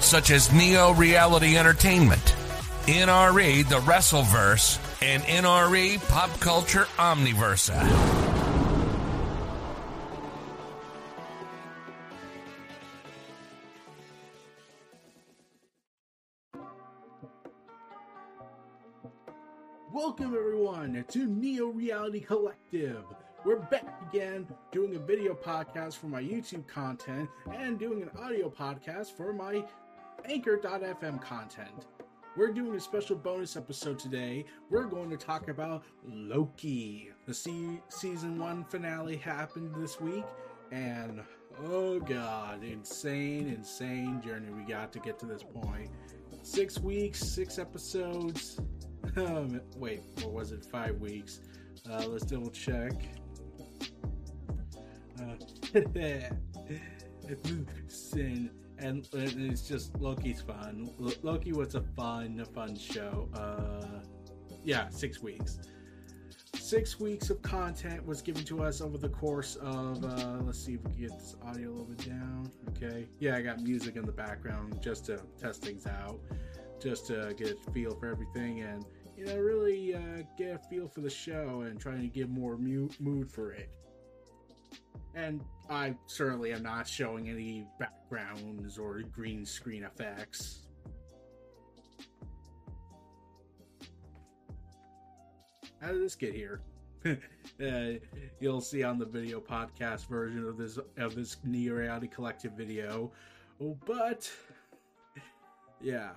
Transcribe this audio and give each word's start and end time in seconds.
such 0.00 0.30
as 0.30 0.52
Neo 0.52 0.92
Reality 0.92 1.56
Entertainment, 1.56 2.34
NRE 2.86 3.68
The 3.68 3.80
Wrestleverse, 3.80 4.78
and 5.02 5.22
NRE 5.24 6.06
Pop 6.08 6.38
Culture 6.40 6.86
Omniversa. 6.96 8.26
Welcome 19.92 20.34
everyone 20.34 21.04
to 21.08 21.26
Neo 21.26 21.68
Reality 21.68 22.20
Collective. 22.20 23.04
We're 23.44 23.60
back 23.60 23.84
again 24.10 24.46
doing 24.72 24.96
a 24.96 24.98
video 24.98 25.34
podcast 25.34 25.96
for 25.96 26.06
my 26.06 26.22
YouTube 26.22 26.66
content 26.66 27.28
and 27.54 27.78
doing 27.78 28.02
an 28.02 28.10
audio 28.18 28.50
podcast 28.50 29.16
for 29.16 29.32
my 29.32 29.64
Anchor.fm 30.28 31.20
content. 31.22 31.86
We're 32.36 32.52
doing 32.52 32.74
a 32.74 32.80
special 32.80 33.16
bonus 33.16 33.56
episode 33.56 33.98
today. 33.98 34.44
We're 34.70 34.84
going 34.86 35.08
to 35.10 35.16
talk 35.16 35.48
about 35.48 35.84
Loki. 36.04 37.10
The 37.26 37.32
se- 37.32 37.80
season 37.88 38.38
one 38.38 38.64
finale 38.64 39.16
happened 39.16 39.74
this 39.76 40.00
week, 40.00 40.24
and 40.72 41.22
oh 41.64 42.00
god, 42.00 42.64
insane, 42.64 43.48
insane 43.48 44.20
journey 44.20 44.52
we 44.52 44.64
got 44.64 44.92
to 44.94 44.98
get 44.98 45.18
to 45.20 45.26
this 45.26 45.42
point. 45.42 45.90
Six 46.42 46.78
weeks, 46.78 47.20
six 47.20 47.58
episodes. 47.58 48.58
Um, 49.16 49.62
wait, 49.76 50.02
or 50.24 50.30
was 50.30 50.52
it 50.52 50.62
five 50.62 51.00
weeks? 51.00 51.40
Uh, 51.88 52.04
let's 52.08 52.26
double 52.26 52.50
check. 52.50 52.92
Uh, 55.18 55.36
and 58.78 59.08
it's 59.12 59.66
just 59.66 59.98
Loki's 60.00 60.40
fun. 60.40 60.90
Loki 61.22 61.52
was 61.52 61.74
a 61.74 61.80
fun, 61.80 62.44
fun 62.54 62.76
show. 62.76 63.28
Uh, 63.34 64.00
yeah, 64.64 64.88
six 64.88 65.22
weeks. 65.22 65.58
Six 66.54 66.98
weeks 66.98 67.30
of 67.30 67.40
content 67.42 68.04
was 68.04 68.20
given 68.22 68.44
to 68.44 68.64
us 68.64 68.80
over 68.80 68.98
the 68.98 69.08
course 69.08 69.56
of. 69.56 70.04
Uh, 70.04 70.38
let's 70.42 70.58
see 70.58 70.74
if 70.74 70.82
we 70.84 70.90
can 70.92 71.00
get 71.02 71.18
this 71.18 71.36
audio 71.42 71.68
a 71.68 71.70
little 71.70 71.84
bit 71.86 72.08
down. 72.08 72.50
Okay, 72.70 73.08
yeah, 73.20 73.36
I 73.36 73.42
got 73.42 73.60
music 73.60 73.96
in 73.96 74.04
the 74.04 74.12
background 74.12 74.80
just 74.82 75.06
to 75.06 75.20
test 75.40 75.62
things 75.62 75.86
out, 75.86 76.18
just 76.82 77.06
to 77.06 77.34
get 77.36 77.58
a 77.66 77.70
feel 77.70 77.94
for 77.94 78.10
everything, 78.10 78.62
and 78.62 78.84
you 79.16 79.26
know, 79.26 79.36
really 79.38 79.94
uh, 79.94 80.22
get 80.36 80.56
a 80.56 80.58
feel 80.58 80.88
for 80.88 81.00
the 81.00 81.10
show 81.10 81.62
and 81.62 81.80
trying 81.80 82.02
to 82.02 82.08
get 82.08 82.28
more 82.28 82.58
mu- 82.58 82.90
mood 83.00 83.30
for 83.30 83.52
it. 83.52 83.70
And 85.14 85.40
I 85.68 85.94
certainly 86.06 86.52
am 86.52 86.62
not 86.62 86.86
showing 86.86 87.28
any 87.28 87.66
backgrounds 87.78 88.78
or 88.78 89.00
green 89.00 89.44
screen 89.44 89.84
effects. 89.84 90.66
How 95.80 95.92
did 95.92 96.02
this 96.02 96.14
get 96.14 96.34
here? 96.34 96.60
uh, 97.06 97.98
you'll 98.40 98.60
see 98.60 98.82
on 98.82 98.98
the 98.98 99.04
video 99.04 99.40
podcast 99.40 100.08
version 100.08 100.46
of 100.46 100.56
this 100.56 100.78
of 100.96 101.14
this 101.14 101.36
Neo 101.44 101.74
Reality 101.74 102.08
Collective 102.08 102.52
video. 102.52 103.12
Oh, 103.60 103.76
but 103.84 104.30
yeah. 105.80 106.10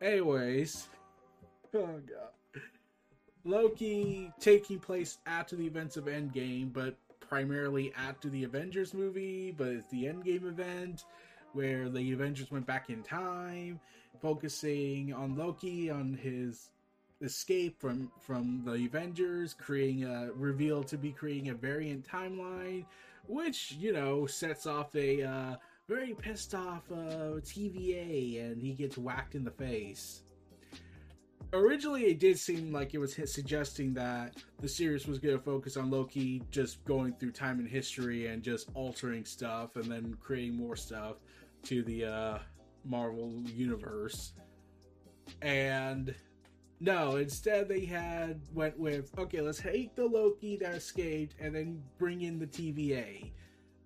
Anyways, 0.00 0.88
oh 1.74 2.00
god. 2.08 2.62
Loki 3.44 4.32
taking 4.40 4.78
place 4.78 5.18
after 5.26 5.54
the 5.54 5.66
events 5.66 5.96
of 5.96 6.04
Endgame, 6.04 6.72
but 6.72 6.96
primarily 7.34 7.92
after 7.96 8.28
the 8.28 8.44
Avengers 8.44 8.94
movie, 8.94 9.50
but 9.50 9.66
it's 9.66 9.90
the 9.90 10.04
Endgame 10.04 10.48
event 10.48 11.04
where 11.52 11.88
the 11.88 12.12
Avengers 12.12 12.48
went 12.52 12.64
back 12.64 12.90
in 12.90 13.02
time, 13.02 13.80
focusing 14.22 15.12
on 15.12 15.36
Loki 15.36 15.90
on 15.90 16.14
his 16.14 16.70
escape 17.22 17.80
from 17.80 18.08
from 18.20 18.62
the 18.64 18.86
Avengers, 18.86 19.52
creating 19.52 20.04
a 20.04 20.30
reveal 20.32 20.84
to 20.84 20.96
be 20.96 21.10
creating 21.10 21.48
a 21.48 21.54
variant 21.54 22.06
timeline, 22.06 22.84
which 23.26 23.72
you 23.80 23.92
know 23.92 24.26
sets 24.26 24.64
off 24.64 24.94
a 24.94 25.24
uh, 25.24 25.56
very 25.88 26.14
pissed 26.14 26.54
off 26.54 26.84
uh, 26.92 27.40
TVA, 27.42 28.44
and 28.44 28.62
he 28.62 28.74
gets 28.74 28.96
whacked 28.96 29.34
in 29.34 29.42
the 29.42 29.50
face 29.50 30.22
originally 31.52 32.04
it 32.04 32.18
did 32.18 32.38
seem 32.38 32.72
like 32.72 32.94
it 32.94 32.98
was 32.98 33.14
suggesting 33.26 33.94
that 33.94 34.36
the 34.60 34.68
series 34.68 35.06
was 35.06 35.18
going 35.18 35.36
to 35.36 35.42
focus 35.42 35.76
on 35.76 35.90
Loki 35.90 36.42
just 36.50 36.84
going 36.84 37.14
through 37.14 37.32
time 37.32 37.58
and 37.58 37.68
history 37.68 38.26
and 38.26 38.42
just 38.42 38.68
altering 38.74 39.24
stuff 39.24 39.76
and 39.76 39.84
then 39.84 40.16
creating 40.20 40.56
more 40.56 40.76
stuff 40.76 41.16
to 41.64 41.82
the 41.82 42.04
uh, 42.04 42.38
Marvel 42.84 43.42
universe. 43.46 44.32
And 45.42 46.14
no, 46.80 47.16
instead 47.16 47.68
they 47.68 47.84
had 47.84 48.40
went 48.52 48.78
with 48.78 49.16
okay, 49.18 49.40
let's 49.40 49.60
hate 49.60 49.96
the 49.96 50.04
Loki 50.04 50.56
that 50.58 50.74
escaped 50.74 51.34
and 51.40 51.54
then 51.54 51.82
bring 51.98 52.22
in 52.22 52.38
the 52.38 52.46
TVA. 52.46 53.30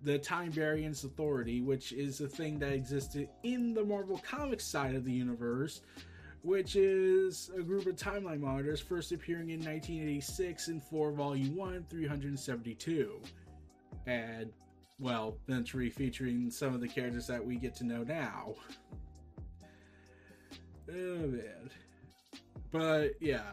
The 0.01 0.17
Time 0.17 0.51
Variance 0.51 1.03
Authority, 1.03 1.61
which 1.61 1.91
is 1.91 2.21
a 2.21 2.27
thing 2.27 2.57
that 2.59 2.71
existed 2.71 3.27
in 3.43 3.73
the 3.73 3.83
Marvel 3.83 4.17
Comics 4.19 4.65
side 4.65 4.95
of 4.95 5.03
the 5.03 5.11
universe, 5.11 5.81
which 6.43 6.75
is 6.75 7.51
a 7.57 7.61
group 7.61 7.85
of 7.85 7.95
timeline 7.95 8.39
monitors 8.39 8.79
first 8.79 9.11
appearing 9.11 9.49
in 9.49 9.59
1986 9.59 10.67
in 10.69 10.79
Thor 10.79 11.11
Volume 11.11 11.55
1, 11.55 11.85
372. 11.89 13.19
And, 14.07 14.51
well, 14.99 15.37
eventually 15.47 15.89
featuring 15.89 16.49
some 16.49 16.73
of 16.73 16.81
the 16.81 16.87
characters 16.87 17.27
that 17.27 17.45
we 17.45 17.57
get 17.57 17.75
to 17.75 17.83
know 17.83 18.03
now. 18.03 18.55
Oh 20.89 21.27
man. 21.27 21.69
But, 22.71 23.13
yeah. 23.19 23.51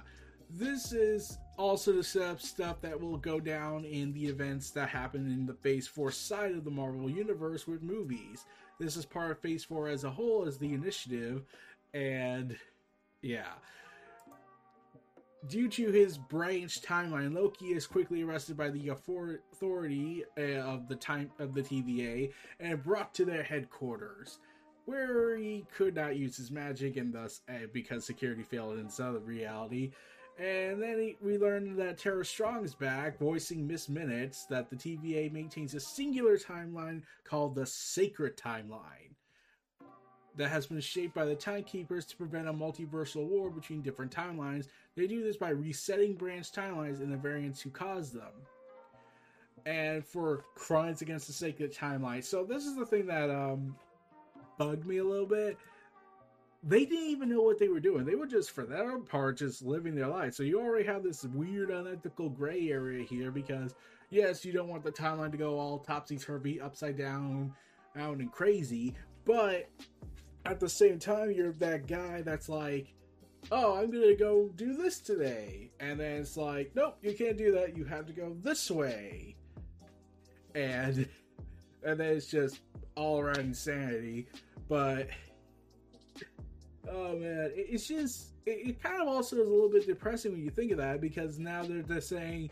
This 0.49 0.93
is 0.93 1.39
also 1.59 1.93
to 1.93 2.03
set 2.05 2.23
up 2.23 2.41
stuff 2.41 2.81
that 2.83 3.01
will 3.01 3.17
go 3.17 3.41
down 3.41 3.85
in 3.85 4.13
the 4.13 4.27
events 4.27 4.71
that 4.71 4.89
happen 4.89 5.27
in 5.27 5.45
the 5.45 5.55
Phase 5.55 5.89
4 5.89 6.13
side 6.13 6.53
of 6.53 6.65
the 6.65 6.71
Marvel 6.71 7.11
Universe 7.11 7.67
with 7.67 7.83
movies. 7.83 8.45
This 8.79 8.97
is 8.97 9.05
part 9.05 9.33
of 9.33 9.41
Phase 9.41 9.65
4 9.65 9.89
as 9.89 10.05
a 10.05 10.11
whole 10.11 10.45
as 10.47 10.57
the 10.59 10.73
initiative, 10.73 11.45
and 11.95 12.57
yeah. 13.27 13.53
Due 15.49 15.69
to 15.69 15.91
his 15.91 16.17
branch 16.17 16.81
timeline, 16.83 17.35
Loki 17.35 17.67
is 17.67 17.87
quickly 17.87 18.23
arrested 18.23 18.57
by 18.57 18.71
the 18.71 18.89
authority 18.89 20.25
uh, 20.39 20.43
of 20.43 20.89
the 20.89 20.97
time 20.97 21.31
of 21.39 21.55
the 21.55 21.63
TVA 21.63 22.33
and 22.59 22.83
brought 22.83 23.15
to 23.15 23.25
their 23.25 23.43
headquarters, 23.43 24.39
where 24.87 25.37
he 25.37 25.65
could 25.77 25.95
not 25.95 26.17
use 26.17 26.37
his 26.37 26.51
magic, 26.51 26.97
and 26.97 27.13
thus, 27.13 27.43
uh, 27.49 27.67
because 27.73 28.05
security 28.05 28.43
failed 28.43 28.79
in 28.79 28.89
some 28.89 29.25
reality. 29.25 29.93
And 30.39 30.83
then 30.83 30.99
he, 30.99 31.17
we 31.23 31.39
learned 31.39 31.79
that 31.79 31.99
Tara 31.99 32.25
Strong 32.25 32.65
is 32.65 32.75
back, 32.75 33.19
voicing 33.19 33.67
Miss 33.67 33.89
Minutes, 33.89 34.47
that 34.47 34.69
the 34.69 34.77
TVA 34.77 35.33
maintains 35.33 35.75
a 35.75 35.81
singular 35.81 36.37
timeline 36.37 37.03
called 37.25 37.55
the 37.55 37.67
Sacred 37.67 38.37
Timeline 38.37 39.15
that 40.37 40.49
has 40.49 40.67
been 40.67 40.81
shaped 40.81 41.15
by 41.15 41.25
the 41.25 41.35
Timekeepers 41.35 42.05
to 42.07 42.17
prevent 42.17 42.49
a 42.49 42.53
multiversal 42.53 43.27
war 43.27 43.51
between 43.51 43.83
different 43.83 44.15
timelines. 44.15 44.69
They 44.95 45.07
do 45.07 45.23
this 45.23 45.37
by 45.37 45.51
resetting 45.51 46.15
branch 46.15 46.53
timelines 46.53 47.01
and 47.01 47.13
the 47.13 47.17
variants 47.17 47.61
who 47.61 47.71
caused 47.71 48.15
them. 48.15 48.33
And 49.65 50.05
for 50.05 50.45
crimes 50.55 51.03
against 51.03 51.27
the 51.27 51.33
sacred 51.33 51.75
timeline. 51.75 52.23
So 52.23 52.45
this 52.45 52.67
is 52.67 52.77
the 52.77 52.87
thing 52.87 53.07
that 53.07 53.31
um 53.31 53.75
bugged 54.59 54.87
me 54.87 54.99
a 54.99 55.05
little 55.05 55.27
bit. 55.27 55.59
They 56.63 56.85
didn't 56.85 57.11
even 57.11 57.29
know 57.29 57.43
what 57.43 57.59
they 57.59 57.69
were 57.69 57.81
doing. 57.81 58.05
They 58.05 58.15
were 58.15 58.27
just, 58.27 58.51
for 58.51 58.65
their 58.65 58.99
part, 58.99 59.39
just 59.39 59.63
living 59.63 59.95
their 59.95 60.09
life. 60.09 60.35
So 60.35 60.43
you 60.43 60.61
already 60.61 60.87
have 60.87 61.03
this 61.03 61.25
weird, 61.25 61.71
unethical 61.71 62.31
gray 62.31 62.71
area 62.71 63.05
here 63.05 63.31
because, 63.31 63.75
yes, 64.11 64.45
you 64.45 64.53
don't 64.53 64.69
want 64.69 64.83
the 64.83 64.91
timeline 64.91 65.31
to 65.31 65.37
go 65.37 65.59
all 65.59 65.79
topsy 65.79 66.17
turvy, 66.17 66.61
upside 66.61 66.97
down, 66.97 67.55
out 67.97 68.19
and 68.19 68.33
crazy, 68.33 68.95
but 69.25 69.69
at 70.51 70.61
the 70.61 70.69
same 70.69 70.99
time, 70.99 71.31
you're 71.31 71.53
that 71.53 71.87
guy 71.87 72.23
that's 72.23 72.49
like, 72.49 72.95
oh, 73.51 73.77
I'm 73.77 73.91
gonna 73.91 74.15
go 74.15 74.51
do 74.57 74.75
this 74.75 75.01
today. 75.01 75.71
And 75.81 76.01
then 76.01 76.21
it's 76.21 76.37
like, 76.37 76.73
nope, 76.75 76.97
you 77.03 77.15
can't 77.15 77.37
do 77.37 77.53
that. 77.53 77.77
You 77.77 77.85
have 77.85 78.07
to 78.07 78.13
go 78.13 78.37
this 78.43 78.71
way. 78.71 79.37
And 80.55 81.09
and 81.85 82.01
then 82.01 82.17
it's 82.17 82.27
just 82.27 82.61
all 82.95 83.21
around 83.21 83.39
insanity. 83.39 84.29
But 84.69 85.09
oh 86.91 87.17
man, 87.17 87.51
it, 87.55 87.67
it's 87.71 87.87
just 87.87 88.29
it, 88.47 88.69
it, 88.69 88.83
kind 88.83 89.03
of 89.03 89.09
also 89.09 89.37
is 89.37 89.47
a 89.47 89.51
little 89.51 89.71
bit 89.71 89.87
depressing 89.87 90.33
when 90.33 90.43
you 90.43 90.51
think 90.51 90.73
of 90.73 90.79
that 90.79 91.01
because 91.01 91.39
now 91.39 91.63
they're 91.63 91.83
just 91.83 92.09
saying, 92.09 92.51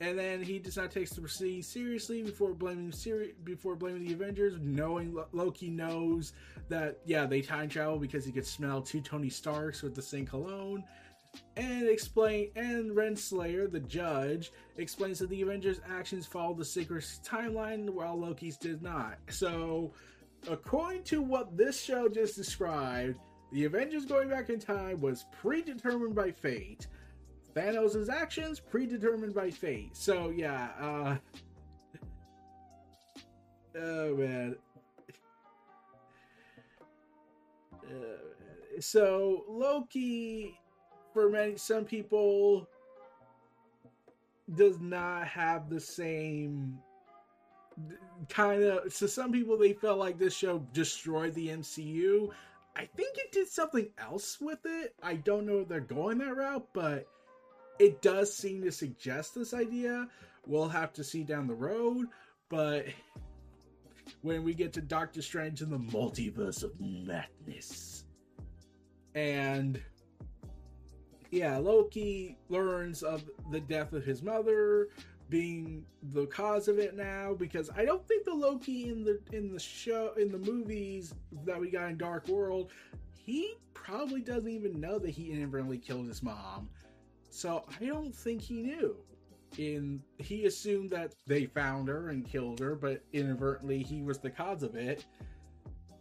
and 0.00 0.18
then 0.18 0.42
he 0.42 0.58
does 0.58 0.76
not 0.76 0.90
take 0.90 1.08
the 1.08 1.20
proceedings 1.20 1.66
seriously 1.66 2.22
before 2.22 2.52
blaming 2.52 2.92
seri- 2.92 3.34
before 3.44 3.76
blaming 3.76 4.04
the 4.04 4.12
Avengers, 4.12 4.58
knowing 4.60 5.16
Loki 5.32 5.70
knows 5.70 6.32
that 6.68 6.98
yeah 7.06 7.26
they 7.26 7.40
time 7.40 7.68
travel 7.68 7.98
because 7.98 8.24
he 8.24 8.32
could 8.32 8.46
smell 8.46 8.82
two 8.82 9.00
Tony 9.00 9.30
Starks 9.30 9.82
with 9.82 9.94
the 9.94 10.02
same 10.02 10.26
cologne 10.26 10.84
and 11.56 11.88
explain 11.88 12.50
and 12.56 12.90
Renslayer, 12.90 13.70
the 13.70 13.80
judge, 13.80 14.52
explains 14.76 15.18
that 15.18 15.30
the 15.30 15.42
Avengers' 15.42 15.80
actions 15.88 16.26
followed 16.26 16.58
the 16.58 16.64
sacred 16.64 17.02
timeline 17.24 17.88
while 17.90 18.18
Loki's 18.18 18.56
did 18.56 18.82
not. 18.82 19.18
So, 19.28 19.92
according 20.48 21.04
to 21.04 21.22
what 21.22 21.56
this 21.56 21.80
show 21.80 22.08
just 22.08 22.36
described, 22.36 23.18
the 23.52 23.64
Avengers 23.64 24.04
going 24.04 24.28
back 24.28 24.50
in 24.50 24.58
time 24.58 25.00
was 25.00 25.24
predetermined 25.40 26.14
by 26.14 26.30
fate. 26.30 26.86
Thanos' 27.56 28.10
actions 28.10 28.60
predetermined 28.60 29.34
by 29.34 29.50
fate. 29.50 29.96
So 29.96 30.30
yeah, 30.30 30.68
uh 30.78 31.16
Oh 33.78 34.14
man. 34.14 34.56
Uh, 37.84 38.80
so 38.80 39.44
Loki 39.48 40.58
for 41.14 41.30
many 41.30 41.56
some 41.56 41.84
people 41.84 42.68
does 44.54 44.78
not 44.80 45.26
have 45.26 45.70
the 45.70 45.80
same 45.80 46.78
kind 48.28 48.62
of 48.62 48.92
so 48.92 49.06
some 49.06 49.32
people 49.32 49.56
they 49.56 49.72
felt 49.72 49.98
like 49.98 50.18
this 50.18 50.34
show 50.34 50.58
destroyed 50.72 51.34
the 51.34 51.48
MCU. 51.48 52.28
I 52.76 52.84
think 52.84 53.16
it 53.16 53.32
did 53.32 53.48
something 53.48 53.88
else 53.98 54.38
with 54.40 54.58
it. 54.66 54.94
I 55.02 55.14
don't 55.14 55.46
know 55.46 55.60
if 55.60 55.68
they're 55.68 55.80
going 55.80 56.18
that 56.18 56.36
route, 56.36 56.68
but 56.74 57.06
it 57.78 58.02
does 58.02 58.34
seem 58.34 58.62
to 58.62 58.72
suggest 58.72 59.34
this 59.34 59.54
idea. 59.54 60.08
We'll 60.46 60.68
have 60.68 60.92
to 60.94 61.04
see 61.04 61.24
down 61.24 61.46
the 61.46 61.54
road, 61.54 62.06
but 62.48 62.86
when 64.22 64.44
we 64.44 64.54
get 64.54 64.72
to 64.74 64.80
Doctor 64.80 65.22
Strange 65.22 65.62
in 65.62 65.70
the 65.70 65.78
multiverse 65.78 66.62
of 66.62 66.72
madness. 66.80 68.04
And 69.14 69.82
yeah, 71.30 71.56
Loki 71.58 72.38
learns 72.48 73.02
of 73.02 73.24
the 73.50 73.60
death 73.60 73.92
of 73.92 74.04
his 74.04 74.22
mother 74.22 74.88
being 75.28 75.84
the 76.12 76.26
cause 76.26 76.68
of 76.68 76.78
it 76.78 76.94
now 76.94 77.34
because 77.34 77.68
I 77.76 77.84
don't 77.84 78.06
think 78.06 78.24
the 78.24 78.34
Loki 78.34 78.88
in 78.88 79.04
the 79.04 79.18
in 79.32 79.52
the 79.52 79.58
show 79.58 80.12
in 80.16 80.30
the 80.30 80.38
movies 80.38 81.14
that 81.44 81.58
we 81.58 81.70
got 81.70 81.90
in 81.90 81.98
Dark 81.98 82.28
World, 82.28 82.70
he 83.14 83.54
probably 83.74 84.20
doesn't 84.20 84.50
even 84.50 84.80
know 84.80 84.98
that 84.98 85.10
he 85.10 85.32
inadvertently 85.32 85.78
killed 85.78 86.06
his 86.06 86.22
mom. 86.22 86.68
So 87.36 87.64
I 87.78 87.84
don't 87.84 88.14
think 88.14 88.40
he 88.40 88.62
knew. 88.62 88.96
In 89.58 90.02
he 90.16 90.46
assumed 90.46 90.88
that 90.90 91.14
they 91.26 91.44
found 91.44 91.86
her 91.88 92.08
and 92.08 92.26
killed 92.26 92.60
her, 92.60 92.74
but 92.74 93.02
inadvertently 93.12 93.82
he 93.82 94.02
was 94.02 94.18
the 94.18 94.30
cause 94.30 94.62
of 94.62 94.74
it. 94.74 95.04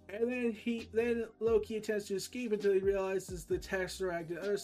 And 0.07 0.31
then 0.31 0.53
he 0.53 0.87
then 0.93 1.25
Loki 1.41 1.75
attempts 1.75 2.07
to 2.07 2.15
escape 2.15 2.53
until 2.53 2.71
he 2.71 2.79
realizes 2.79 3.43
the 3.43 3.57
Tesseract 3.57 4.29
and 4.29 4.39
other 4.39 4.57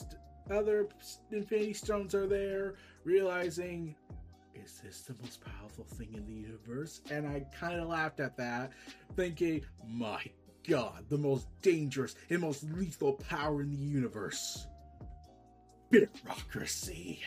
other 0.50 0.88
Infinity 1.31 1.73
Stones 1.73 2.15
are 2.15 2.25
there, 2.25 2.75
realizing, 3.03 3.94
is 4.56 4.79
this 4.81 5.01
the 5.01 5.15
most 5.21 5.41
powerful 5.44 5.83
thing 5.83 6.13
in 6.13 6.25
the 6.25 6.47
universe? 6.47 7.01
And 7.12 7.27
I 7.27 7.45
kind 7.53 7.81
of 7.81 7.89
laughed 7.89 8.21
at 8.21 8.38
that, 8.38 8.71
thinking, 9.18 9.62
my 9.85 10.23
god, 10.65 11.03
the 11.09 11.18
most 11.18 11.47
dangerous 11.62 12.15
and 12.29 12.39
most 12.39 12.63
lethal 12.63 13.13
power 13.13 13.62
in 13.62 13.71
the 13.71 13.83
universe. 13.83 14.68
Bureaucracy. 15.91 17.21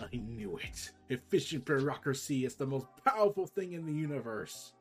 I 0.00 0.16
knew 0.16 0.56
it. 0.58 0.92
Efficient 1.08 1.64
bureaucracy 1.64 2.44
is 2.44 2.54
the 2.54 2.66
most 2.66 2.86
powerful 3.04 3.46
thing 3.46 3.72
in 3.72 3.84
the 3.84 3.92
universe. 3.92 4.72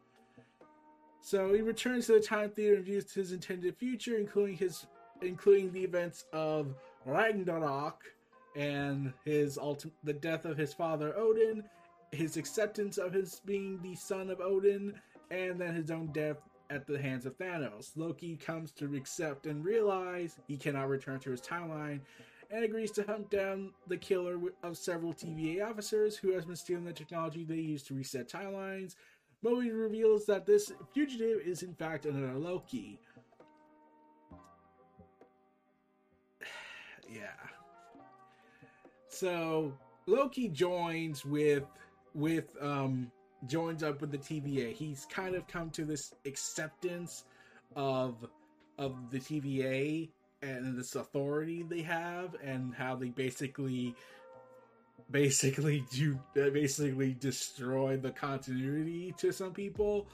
So 1.21 1.53
he 1.53 1.61
returns 1.61 2.05
to 2.05 2.13
the 2.13 2.19
time 2.21 2.51
theater 2.51 2.75
and 2.75 2.85
views 2.85 3.11
his 3.11 3.31
intended 3.31 3.75
future, 3.77 4.17
including 4.17 4.55
his 4.55 4.85
including 5.21 5.73
the 5.73 5.83
events 5.83 6.25
of 6.31 6.75
Ragnarok 7.05 8.03
and 8.55 9.11
his 9.25 9.57
ulti- 9.57 9.91
the 10.03 10.13
death 10.13 10.45
of 10.45 10.57
his 10.57 10.73
father 10.73 11.13
Odin, 11.17 11.63
his 12.11 12.37
acceptance 12.37 12.97
of 12.97 13.11
his 13.11 13.41
being 13.45 13.81
the 13.81 13.95
son 13.95 14.29
of 14.29 14.39
Odin, 14.39 14.93
and 15.29 15.59
then 15.59 15.75
his 15.75 15.91
own 15.91 16.07
death 16.13 16.37
at 16.69 16.87
the 16.87 16.99
hands 16.99 17.25
of 17.25 17.37
Thanos. 17.37 17.91
Loki 17.97 18.37
comes 18.37 18.71
to 18.71 18.95
accept 18.95 19.45
and 19.45 19.65
realize 19.65 20.37
he 20.47 20.55
cannot 20.55 20.87
return 20.87 21.19
to 21.19 21.31
his 21.31 21.41
timeline 21.41 21.99
and 22.51 22.63
agrees 22.63 22.91
to 22.91 23.03
hunt 23.03 23.29
down 23.29 23.71
the 23.87 23.97
killer 23.97 24.37
of 24.63 24.77
several 24.77 25.13
TVA 25.13 25.67
officers 25.67 26.17
who 26.17 26.33
has 26.33 26.45
been 26.45 26.55
stealing 26.55 26.85
the 26.85 26.93
technology 26.93 27.43
they 27.43 27.55
use 27.55 27.83
to 27.83 27.93
reset 27.93 28.27
timelines. 28.27 28.95
Moe 29.41 29.59
reveals 29.59 30.25
that 30.25 30.45
this 30.45 30.71
fugitive 30.93 31.39
is 31.45 31.63
in 31.63 31.73
fact 31.73 32.05
another 32.05 32.37
Loki. 32.37 32.99
yeah. 37.09 37.27
So 39.07 39.73
Loki 40.07 40.49
joins 40.49 41.23
with 41.25 41.65
with 42.15 42.49
um 42.61 43.11
joins 43.45 43.83
up 43.83 44.01
with 44.01 44.11
the 44.11 44.17
TVA. 44.17 44.73
He's 44.73 45.05
kind 45.09 45.35
of 45.35 45.47
come 45.47 45.69
to 45.71 45.85
this 45.85 46.13
acceptance 46.25 47.25
of 47.75 48.27
of 48.77 49.11
the 49.11 49.19
TVA 49.19 50.09
and 50.41 50.77
this 50.77 50.95
authority 50.95 51.63
they 51.63 51.81
have 51.81 52.35
and 52.43 52.73
how 52.73 52.95
they 52.95 53.09
basically 53.09 53.95
basically 55.11 55.83
do 55.91 56.19
basically 56.33 57.13
destroy 57.13 57.97
the 57.97 58.11
continuity 58.11 59.13
to 59.17 59.31
some 59.31 59.51
people 59.51 60.07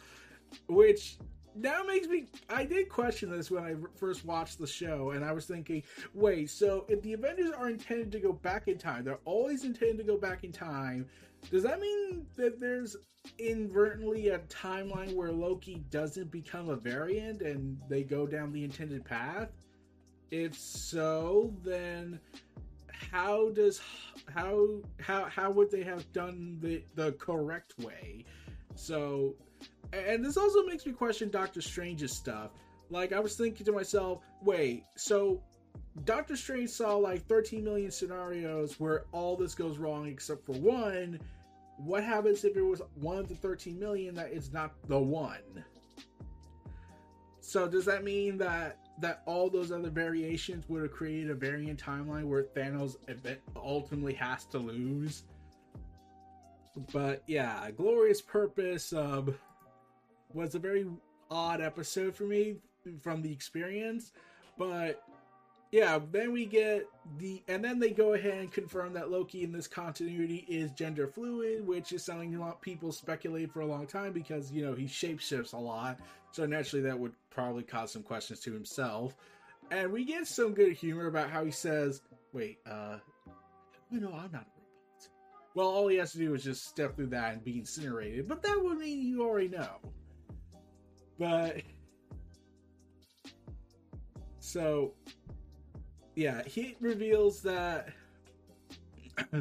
which 0.67 1.17
now 1.55 1.83
makes 1.83 2.07
me 2.07 2.25
i 2.49 2.63
did 2.63 2.89
question 2.89 3.29
this 3.29 3.51
when 3.51 3.63
i 3.63 3.75
first 3.97 4.25
watched 4.25 4.57
the 4.57 4.67
show 4.67 5.11
and 5.11 5.23
i 5.23 5.31
was 5.31 5.45
thinking 5.45 5.83
wait 6.13 6.49
so 6.49 6.85
if 6.87 7.01
the 7.01 7.13
avengers 7.13 7.51
are 7.51 7.69
intended 7.69 8.11
to 8.11 8.19
go 8.19 8.33
back 8.33 8.67
in 8.67 8.77
time 8.77 9.03
they're 9.03 9.19
always 9.25 9.63
intended 9.63 9.97
to 9.97 10.03
go 10.03 10.17
back 10.17 10.43
in 10.43 10.51
time 10.51 11.05
does 11.51 11.63
that 11.63 11.79
mean 11.79 12.25
that 12.35 12.59
there's 12.59 12.95
inadvertently 13.37 14.29
a 14.29 14.39
timeline 14.39 15.13
where 15.13 15.31
loki 15.31 15.83
doesn't 15.89 16.31
become 16.31 16.69
a 16.69 16.75
variant 16.75 17.41
and 17.41 17.77
they 17.89 18.03
go 18.03 18.25
down 18.25 18.51
the 18.51 18.63
intended 18.63 19.03
path 19.03 19.49
if 20.31 20.57
so 20.57 21.53
then 21.63 22.19
how 23.11 23.49
does 23.49 23.81
how 24.33 24.67
how 24.99 25.25
how 25.25 25.51
would 25.51 25.69
they 25.71 25.83
have 25.83 26.11
done 26.13 26.57
the 26.61 26.83
the 26.95 27.11
correct 27.13 27.73
way 27.79 28.25
so 28.75 29.35
and 29.93 30.23
this 30.23 30.37
also 30.37 30.63
makes 30.63 30.85
me 30.85 30.91
question 30.91 31.29
Doctor 31.29 31.61
Strange's 31.61 32.11
stuff. 32.11 32.51
Like 32.89 33.13
I 33.13 33.19
was 33.19 33.35
thinking 33.35 33.65
to 33.65 33.71
myself, 33.71 34.19
wait, 34.41 34.83
so 34.95 35.41
Doctor 36.03 36.35
Strange 36.35 36.69
saw 36.69 36.95
like 36.95 37.25
13 37.25 37.63
million 37.63 37.91
scenarios 37.91 38.79
where 38.79 39.05
all 39.11 39.35
this 39.35 39.55
goes 39.55 39.77
wrong 39.77 40.07
except 40.07 40.45
for 40.45 40.53
one. 40.53 41.19
What 41.77 42.03
happens 42.03 42.43
if 42.43 42.55
it 42.55 42.61
was 42.61 42.81
one 42.95 43.17
of 43.17 43.27
the 43.27 43.35
13 43.35 43.77
million 43.79 44.15
that 44.15 44.31
is 44.31 44.53
not 44.53 44.73
the 44.87 44.99
one? 44.99 45.63
So 47.41 47.67
does 47.67 47.85
that 47.85 48.03
mean 48.03 48.37
that 48.37 48.77
that 48.99 49.21
all 49.25 49.49
those 49.49 49.71
other 49.71 49.89
variations 49.89 50.67
would 50.69 50.81
have 50.83 50.91
created 50.91 51.29
a 51.29 51.35
variant 51.35 51.81
timeline 51.81 52.25
where 52.25 52.43
Thanos 52.43 52.95
ultimately 53.55 54.13
has 54.13 54.45
to 54.45 54.57
lose? 54.57 55.23
But 56.91 57.23
yeah, 57.27 57.69
glorious 57.71 58.21
purpose. 58.21 58.93
Um, 58.93 59.35
was 60.33 60.55
a 60.55 60.59
very 60.59 60.85
odd 61.31 61.61
episode 61.61 62.15
for 62.15 62.23
me 62.23 62.57
from 63.01 63.21
the 63.21 63.31
experience, 63.31 64.11
but 64.57 65.03
yeah, 65.71 65.99
then 66.11 66.31
we 66.31 66.45
get 66.45 66.87
the 67.17 67.43
and 67.47 67.63
then 67.63 67.79
they 67.79 67.89
go 67.89 68.13
ahead 68.13 68.37
and 68.37 68.51
confirm 68.51 68.93
that 68.93 69.11
Loki 69.11 69.43
in 69.43 69.51
this 69.51 69.67
continuity 69.67 70.45
is 70.47 70.71
gender 70.71 71.07
fluid, 71.07 71.65
which 71.65 71.91
is 71.91 72.03
something 72.03 72.35
a 72.35 72.39
lot 72.39 72.61
people 72.61 72.91
speculate 72.91 73.51
for 73.51 73.61
a 73.61 73.65
long 73.65 73.87
time 73.87 74.13
because 74.13 74.51
you 74.51 74.65
know 74.65 74.73
he 74.73 74.85
shapeshifts 74.85 75.53
a 75.53 75.57
lot, 75.57 75.99
so 76.31 76.45
naturally 76.45 76.83
that 76.83 76.97
would 76.97 77.13
probably 77.29 77.63
cause 77.63 77.91
some 77.91 78.03
questions 78.03 78.39
to 78.41 78.53
himself. 78.53 79.15
And 79.71 79.91
we 79.91 80.05
get 80.05 80.27
some 80.27 80.53
good 80.53 80.73
humor 80.73 81.07
about 81.07 81.29
how 81.29 81.43
he 81.43 81.51
says, 81.51 82.01
"Wait, 82.31 82.59
uh, 82.65 82.97
you 83.89 83.99
know, 83.99 84.13
I'm 84.13 84.31
not 84.31 84.45
a 84.45 84.55
robot." 84.61 85.09
Well, 85.55 85.67
all 85.67 85.87
he 85.87 85.97
has 85.97 86.11
to 86.11 86.19
do 86.19 86.33
is 86.35 86.43
just 86.43 86.67
step 86.67 86.95
through 86.95 87.07
that 87.07 87.33
and 87.33 87.43
be 87.43 87.57
incinerated, 87.57 88.27
but 88.27 88.43
that 88.43 88.61
would 88.63 88.77
mean 88.77 89.01
you 89.01 89.23
already 89.23 89.49
know. 89.49 89.79
But 91.17 91.61
so 94.39 94.93
yeah, 96.15 96.41
he 96.45 96.75
reveals 96.79 97.41
that 97.41 97.89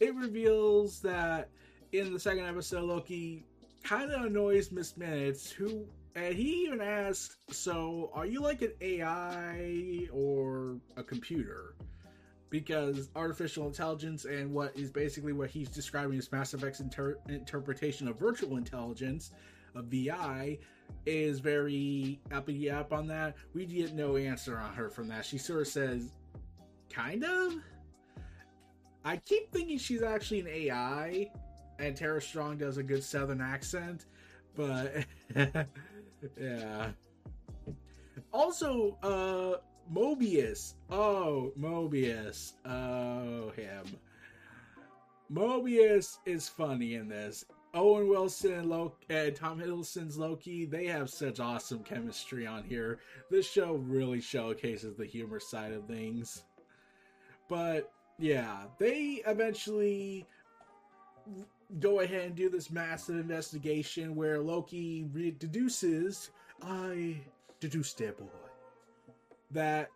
it 0.00 0.14
reveals 0.14 1.00
that 1.00 1.48
in 1.92 2.12
the 2.12 2.18
second 2.18 2.46
episode 2.46 2.84
Loki 2.84 3.44
kind 3.82 4.10
of 4.10 4.24
annoys 4.24 4.72
Miss 4.72 4.96
Minutes 4.96 5.50
who 5.50 5.86
and 6.16 6.34
he 6.34 6.64
even 6.64 6.80
asks, 6.80 7.36
"So, 7.50 8.10
are 8.14 8.26
you 8.26 8.40
like 8.40 8.62
an 8.62 8.72
AI 8.80 10.08
or 10.12 10.76
a 10.96 11.02
computer?" 11.02 11.74
Because 12.50 13.10
artificial 13.16 13.66
intelligence 13.66 14.24
and 14.24 14.52
what 14.52 14.76
is 14.76 14.92
basically 14.92 15.32
what 15.32 15.50
he's 15.50 15.68
describing 15.68 16.16
as 16.18 16.30
Mass 16.30 16.54
Effect's 16.54 16.78
inter- 16.78 17.18
interpretation 17.28 18.06
of 18.06 18.16
virtual 18.16 18.58
intelligence, 18.58 19.32
a 19.74 19.82
VI, 19.82 20.58
is 21.06 21.40
very 21.40 22.20
uppity 22.32 22.70
up 22.70 22.92
on 22.92 23.06
that. 23.08 23.36
We 23.52 23.66
get 23.66 23.94
no 23.94 24.16
answer 24.16 24.58
on 24.58 24.72
her 24.74 24.88
from 24.88 25.08
that. 25.08 25.24
She 25.24 25.38
sort 25.38 25.62
of 25.62 25.68
says, 25.68 26.10
"Kind 26.90 27.24
of." 27.24 27.54
I 29.04 29.18
keep 29.18 29.52
thinking 29.52 29.78
she's 29.78 30.02
actually 30.02 30.40
an 30.40 30.48
AI, 30.48 31.30
and 31.78 31.96
Tara 31.96 32.22
Strong 32.22 32.58
does 32.58 32.78
a 32.78 32.82
good 32.82 33.04
Southern 33.04 33.40
accent, 33.40 34.06
but 34.54 35.04
yeah. 36.40 36.90
Also, 38.32 38.98
uh, 39.02 39.60
Mobius. 39.92 40.74
Oh, 40.90 41.52
Mobius. 41.58 42.54
Oh, 42.64 43.50
him. 43.50 43.84
Mobius 45.32 46.18
is 46.26 46.48
funny 46.48 46.94
in 46.94 47.08
this. 47.08 47.44
Owen 47.74 48.08
Wilson 48.08 48.52
and, 48.52 48.70
Lo- 48.70 48.94
and 49.10 49.34
Tom 49.34 49.60
Hiddleston's 49.60 50.16
Loki, 50.16 50.64
they 50.64 50.86
have 50.86 51.10
such 51.10 51.40
awesome 51.40 51.80
chemistry 51.80 52.46
on 52.46 52.62
here. 52.62 53.00
This 53.30 53.50
show 53.50 53.74
really 53.74 54.20
showcases 54.20 54.96
the 54.96 55.04
humor 55.04 55.40
side 55.40 55.72
of 55.72 55.86
things. 55.86 56.44
But 57.48 57.92
yeah, 58.18 58.64
they 58.78 59.22
eventually 59.26 60.24
go 61.80 62.00
ahead 62.00 62.26
and 62.26 62.34
do 62.36 62.48
this 62.48 62.70
massive 62.70 63.16
investigation 63.16 64.14
where 64.14 64.40
Loki 64.40 65.04
deduces, 65.38 66.30
I 66.62 67.16
deduced 67.58 68.00
it, 68.00 68.16
boy, 68.16 68.26
that 69.50 69.90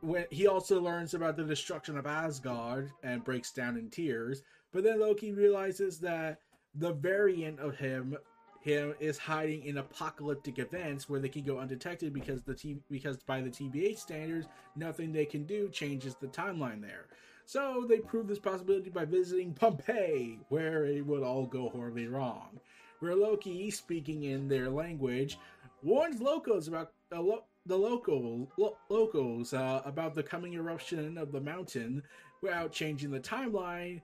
when 0.00 0.24
he 0.30 0.46
also 0.46 0.80
learns 0.80 1.14
about 1.14 1.36
the 1.36 1.44
destruction 1.44 1.96
of 1.96 2.06
Asgard 2.06 2.90
and 3.02 3.22
breaks 3.22 3.52
down 3.52 3.76
in 3.76 3.88
tears. 3.88 4.42
But 4.72 4.84
then 4.84 5.00
Loki 5.00 5.32
realizes 5.32 5.98
that 6.00 6.38
the 6.74 6.92
variant 6.92 7.58
of 7.60 7.76
him 7.76 8.16
him 8.60 8.94
is 9.00 9.16
hiding 9.16 9.64
in 9.64 9.78
apocalyptic 9.78 10.58
events 10.58 11.08
where 11.08 11.18
they 11.18 11.30
can 11.30 11.42
go 11.42 11.58
undetected 11.58 12.12
because 12.12 12.42
the 12.42 12.54
T- 12.54 12.76
because 12.90 13.16
by 13.22 13.40
the 13.40 13.48
TVA 13.48 13.96
standards, 13.96 14.48
nothing 14.76 15.12
they 15.12 15.24
can 15.24 15.44
do 15.44 15.68
changes 15.70 16.14
the 16.14 16.26
timeline 16.26 16.82
there. 16.82 17.06
So 17.46 17.86
they 17.88 17.98
prove 17.98 18.28
this 18.28 18.38
possibility 18.38 18.90
by 18.90 19.06
visiting 19.06 19.54
Pompeii, 19.54 20.38
where 20.50 20.84
it 20.84 21.04
would 21.04 21.22
all 21.22 21.46
go 21.46 21.70
horribly 21.70 22.06
wrong. 22.06 22.60
Where 23.00 23.16
Loki, 23.16 23.70
speaking 23.70 24.24
in 24.24 24.46
their 24.46 24.68
language, 24.68 25.38
warns 25.82 26.20
locals 26.20 26.68
about 26.68 26.92
uh, 27.10 27.20
lo- 27.20 27.44
the 27.64 27.76
local 27.76 28.46
lo- 28.58 28.76
locals 28.90 29.54
uh, 29.54 29.80
about 29.86 30.14
the 30.14 30.22
coming 30.22 30.52
eruption 30.52 31.16
of 31.16 31.32
the 31.32 31.40
mountain 31.40 32.02
without 32.42 32.72
changing 32.72 33.10
the 33.10 33.20
timeline 33.20 34.02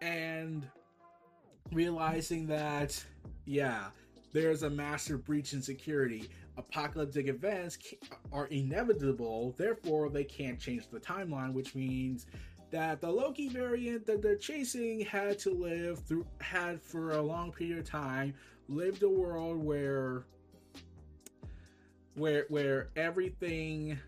and 0.00 0.68
realizing 1.72 2.46
that 2.46 3.02
yeah 3.44 3.86
there's 4.32 4.64
a 4.64 4.70
massive 4.70 5.24
breach 5.24 5.54
in 5.54 5.62
security. 5.62 6.28
Apocalyptic 6.58 7.28
events 7.28 7.78
are 8.32 8.46
inevitable 8.46 9.54
therefore 9.58 10.08
they 10.08 10.24
can't 10.24 10.58
change 10.58 10.88
the 10.90 11.00
timeline 11.00 11.52
which 11.52 11.74
means 11.74 12.26
that 12.70 13.00
the 13.00 13.10
loki 13.10 13.48
variant 13.48 14.06
that 14.06 14.22
they're 14.22 14.36
chasing 14.36 15.00
had 15.00 15.38
to 15.38 15.50
live 15.50 15.98
through 16.00 16.26
had 16.40 16.80
for 16.80 17.12
a 17.12 17.22
long 17.22 17.52
period 17.52 17.78
of 17.78 17.88
time 17.88 18.34
lived 18.68 19.02
a 19.02 19.08
world 19.08 19.62
where 19.62 20.24
where 22.14 22.46
where 22.48 22.88
everything 22.96 23.98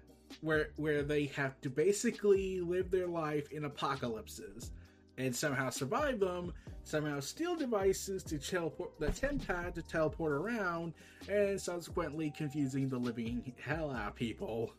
where 0.40 0.70
where 0.76 1.02
they 1.02 1.26
have 1.26 1.60
to 1.60 1.70
basically 1.70 2.60
live 2.60 2.90
their 2.90 3.06
life 3.06 3.50
in 3.52 3.64
apocalypses 3.64 4.72
and 5.18 5.34
somehow 5.34 5.68
survive 5.68 6.20
them, 6.20 6.52
somehow 6.84 7.20
steal 7.20 7.56
devices 7.56 8.22
to 8.22 8.38
teleport 8.38 8.98
the 8.98 9.08
TemPad 9.08 9.74
to 9.74 9.82
teleport 9.82 10.32
around, 10.32 10.94
and 11.28 11.60
subsequently 11.60 12.32
confusing 12.34 12.88
the 12.88 12.96
living 12.96 13.52
hell 13.60 13.90
out 13.90 14.08
of 14.08 14.14
people. 14.14 14.72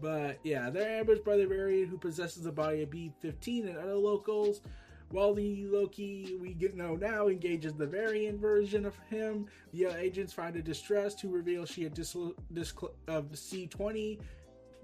But 0.00 0.38
yeah, 0.42 0.68
they're 0.70 0.98
ambushed 0.98 1.24
by 1.24 1.36
the 1.36 1.46
variant 1.46 1.88
who 1.88 1.98
possesses 1.98 2.42
the 2.42 2.52
body 2.52 2.82
of 2.82 2.90
B-15 2.90 3.68
and 3.68 3.78
other 3.78 3.94
locals, 3.94 4.60
while 5.10 5.34
the 5.34 5.66
Loki 5.66 6.36
we 6.40 6.54
get 6.54 6.76
know 6.76 6.94
now 6.94 7.28
engages 7.28 7.72
the 7.74 7.86
variant 7.86 8.40
version 8.40 8.86
of 8.86 8.96
him, 9.10 9.46
the 9.72 9.86
agents 9.86 10.32
find 10.32 10.54
a 10.56 10.62
distressed 10.62 11.20
who 11.20 11.28
reveals 11.30 11.68
she 11.68 11.82
had 11.82 11.94
disclosed 11.94 12.36
disclo- 12.54 12.92
of 13.08 13.30
C20, 13.32 14.20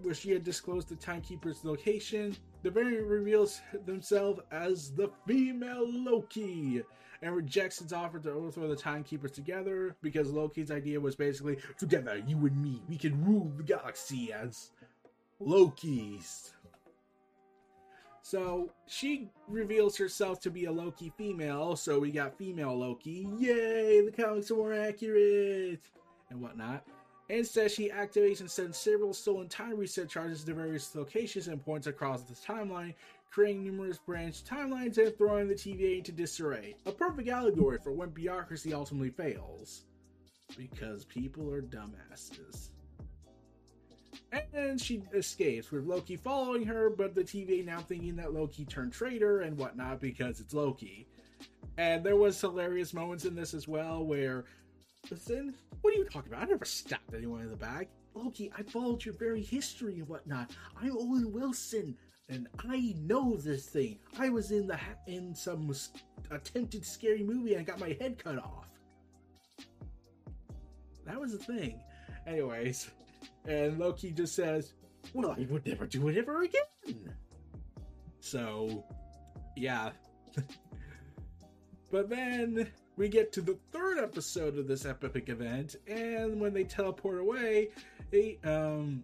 where 0.03 0.15
she 0.15 0.33
had 0.33 0.43
disclosed 0.43 0.89
the 0.89 0.97
timekeeper's 0.97 1.65
location. 1.65 2.37
The 2.67 2.73
variant 2.73 3.07
reveals 3.07 3.61
themselves 3.85 4.41
as 4.51 4.91
the 4.91 5.09
female 5.25 5.89
Loki 5.89 6.83
and 7.23 7.37
rejects 7.37 7.81
its 7.81 7.93
offer 7.93 8.19
to 8.19 8.33
overthrow 8.33 8.67
the 8.67 8.75
timekeepers 8.75 9.31
together 9.31 9.95
because 10.03 10.33
Loki's 10.33 10.73
idea 10.73 10.99
was 10.99 11.15
basically 11.15 11.59
together, 11.79 12.21
you 12.27 12.37
and 12.45 12.61
me, 12.61 12.83
we 12.89 12.99
can 12.99 13.25
rule 13.25 13.53
the 13.57 13.63
galaxy 13.63 14.33
as 14.33 14.73
Lokis. 15.41 16.55
So 18.23 18.73
she 18.89 19.31
reveals 19.47 19.97
herself 19.97 20.41
to 20.41 20.51
be 20.51 20.65
a 20.65 20.73
Loki 20.73 21.13
female, 21.17 21.77
so 21.77 22.01
we 22.01 22.11
got 22.11 22.37
female 22.37 22.77
Loki. 22.77 23.29
Yay, 23.39 24.01
the 24.05 24.11
comics 24.11 24.51
are 24.51 24.57
more 24.57 24.75
accurate 24.75 25.89
and 26.31 26.41
whatnot. 26.41 26.85
Instead, 27.29 27.71
she 27.71 27.89
activates 27.89 28.41
and 28.41 28.51
sends 28.51 28.79
several 28.79 29.13
stolen 29.13 29.49
time 29.49 29.77
reset 29.77 30.09
charges 30.09 30.45
to 30.45 30.55
various 30.55 30.95
locations 30.95 31.49
and 31.49 31.65
points 31.65 31.89
across 31.89 32.23
the 32.23 32.35
timeline, 32.35 32.95
creating 33.31 33.65
numerous 33.65 33.99
branch 33.99 34.45
timelines 34.45 34.99
and 34.99 35.17
throwing 35.19 35.49
the 35.49 35.55
TVA 35.55 35.99
into 35.99 36.13
disarray. 36.13 36.77
A 36.87 36.93
perfect 36.93 37.29
allegory 37.29 37.79
for 37.83 37.93
when 37.93 38.11
bureaucracy 38.11 38.73
ultimately 38.73 39.11
fails. 39.11 39.83
Because 40.57 41.05
people 41.05 41.53
are 41.53 41.63
dumbasses. 41.63 42.71
And 44.55 44.81
she 44.81 45.03
escapes, 45.13 45.71
with 45.71 45.85
Loki 45.85 46.17
following 46.17 46.65
her, 46.65 46.89
but 46.89 47.15
the 47.15 47.23
TVA 47.23 47.65
now 47.65 47.81
thinking 47.81 48.17
that 48.17 48.33
Loki 48.33 48.65
turned 48.65 48.93
traitor 48.93 49.41
and 49.41 49.59
whatnot 49.59 50.01
because 50.01 50.41
it's 50.41 50.55
Loki. 50.55 51.07
And 51.77 52.05
there 52.05 52.17
was 52.17 52.41
hilarious 52.41 52.95
moments 52.95 53.25
in 53.25 53.35
this 53.35 53.53
as 53.53 53.69
well 53.69 54.05
where 54.05 54.45
Listen, 55.11 55.55
what 55.83 55.95
are 55.95 55.99
you 55.99 56.05
talking 56.05 56.33
about? 56.33 56.43
I 56.43 56.47
never 56.47 56.65
stabbed 56.65 57.15
anyone 57.15 57.41
in 57.43 57.51
the 57.51 57.57
back. 57.57 57.89
Loki, 58.15 58.51
I 58.57 58.63
followed 58.63 59.05
your 59.05 59.15
very 59.15 59.43
history 59.43 60.01
and 60.01 60.09
whatnot. 60.09 60.51
I'm 60.81 60.97
Owen 60.97 61.33
Wilson, 61.33 61.97
and 62.29 62.49
I 62.69 62.95
know 62.99 63.37
this 63.37 63.67
thing. 63.67 63.99
I 64.19 64.31
was 64.31 64.51
in 64.51 64.67
the 64.67 64.79
in 65.07 65.35
some 65.35 65.73
attempted 66.31 66.85
scary 66.85 67.23
movie 67.23 67.53
and 67.55 67.61
I 67.61 67.65
got 67.65 67.79
my 67.79 67.97
head 68.01 68.19
cut 68.23 68.39
off. 68.39 68.69
That 71.05 71.21
was 71.21 71.33
the 71.33 71.39
thing. 71.39 71.81
Anyways, 72.27 72.91
and 73.45 73.79
Loki 73.79 74.11
just 74.11 74.35
says, 74.35 74.73
"Well, 75.13 75.31
I 75.31 75.47
would 75.49 75.67
never 75.67 75.87
do 75.87 76.09
it 76.09 76.17
ever 76.17 76.43
again." 76.43 77.13
So, 78.19 78.85
yeah. 79.57 79.93
but 81.93 82.09
then 82.09 82.73
we 82.97 83.09
get 83.09 83.33
to 83.33 83.43
the 83.43 83.59
third 83.73 83.99
episode 83.99 84.59
of 84.59 84.67
this 84.67 84.87
epic 84.87 85.29
event, 85.29 85.77
and 85.87 86.41
when 86.41 86.55
they 86.55 86.65
teleport 86.65 87.21
away, 87.21 87.69
a, 88.13 88.39
um, 88.45 89.03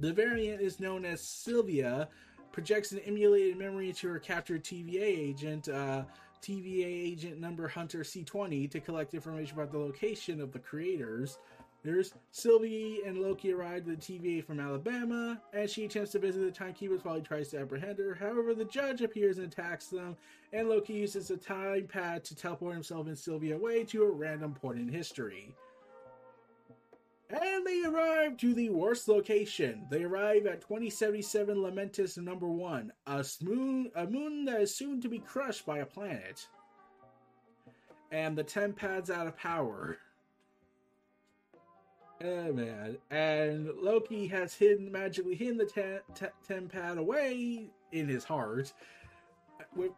the 0.00 0.12
variant 0.12 0.60
is 0.60 0.78
known 0.78 1.04
as 1.04 1.20
Sylvia, 1.20 2.08
projects 2.52 2.92
an 2.92 3.00
emulated 3.00 3.58
memory 3.58 3.88
into 3.88 4.08
her 4.08 4.18
captured 4.18 4.62
TVA 4.62 5.02
agent, 5.02 5.68
uh, 5.68 6.04
TVA 6.42 6.86
agent 6.86 7.40
number 7.40 7.66
Hunter 7.66 8.00
C20, 8.00 8.70
to 8.70 8.80
collect 8.80 9.14
information 9.14 9.58
about 9.58 9.72
the 9.72 9.78
location 9.78 10.40
of 10.40 10.52
the 10.52 10.58
creators. 10.58 11.38
There's 11.84 12.14
Sylvie 12.30 13.00
and 13.04 13.18
Loki 13.18 13.52
arrive 13.52 13.88
at 13.88 14.00
the 14.00 14.20
TVA 14.20 14.44
from 14.44 14.60
Alabama, 14.60 15.42
and 15.52 15.68
she 15.68 15.84
attempts 15.84 16.12
to 16.12 16.20
visit 16.20 16.40
the 16.40 16.52
timekeepers 16.52 17.04
while 17.04 17.16
he 17.16 17.22
tries 17.22 17.48
to 17.48 17.60
apprehend 17.60 17.98
her. 17.98 18.14
However, 18.14 18.54
the 18.54 18.66
judge 18.66 19.02
appears 19.02 19.38
and 19.38 19.52
attacks 19.52 19.88
them, 19.88 20.16
and 20.52 20.68
Loki 20.68 20.92
uses 20.92 21.30
a 21.30 21.36
time 21.36 21.88
pad 21.88 22.22
to 22.24 22.36
teleport 22.36 22.74
himself 22.74 23.08
and 23.08 23.18
Sylvie 23.18 23.50
away 23.50 23.82
to 23.84 24.04
a 24.04 24.10
random 24.10 24.54
point 24.54 24.78
in 24.78 24.88
history. 24.88 25.52
And 27.30 27.66
they 27.66 27.82
arrive 27.84 28.36
to 28.38 28.54
the 28.54 28.68
worst 28.68 29.08
location. 29.08 29.86
They 29.90 30.04
arrive 30.04 30.46
at 30.46 30.60
2077 30.60 31.56
Lamentis 31.56 32.16
number 32.18 32.46
one, 32.46 32.92
a 33.06 33.24
moon, 33.42 33.90
a 33.96 34.06
moon 34.06 34.44
that 34.44 34.60
is 34.60 34.74
soon 34.74 35.00
to 35.00 35.08
be 35.08 35.18
crushed 35.18 35.66
by 35.66 35.78
a 35.78 35.86
planet. 35.86 36.46
And 38.12 38.36
the 38.36 38.44
TemPad's 38.44 39.10
out 39.10 39.26
of 39.26 39.36
power. 39.36 39.96
Oh 42.22 42.52
man. 42.52 42.98
And 43.10 43.68
Loki 43.80 44.26
has 44.28 44.54
hidden 44.54 44.92
magically 44.92 45.34
hidden 45.34 45.56
the 45.58 45.66
ten, 45.66 46.00
ten, 46.46 46.68
pad 46.68 46.98
away 46.98 47.66
in 47.90 48.08
his 48.08 48.24
heart. 48.24 48.72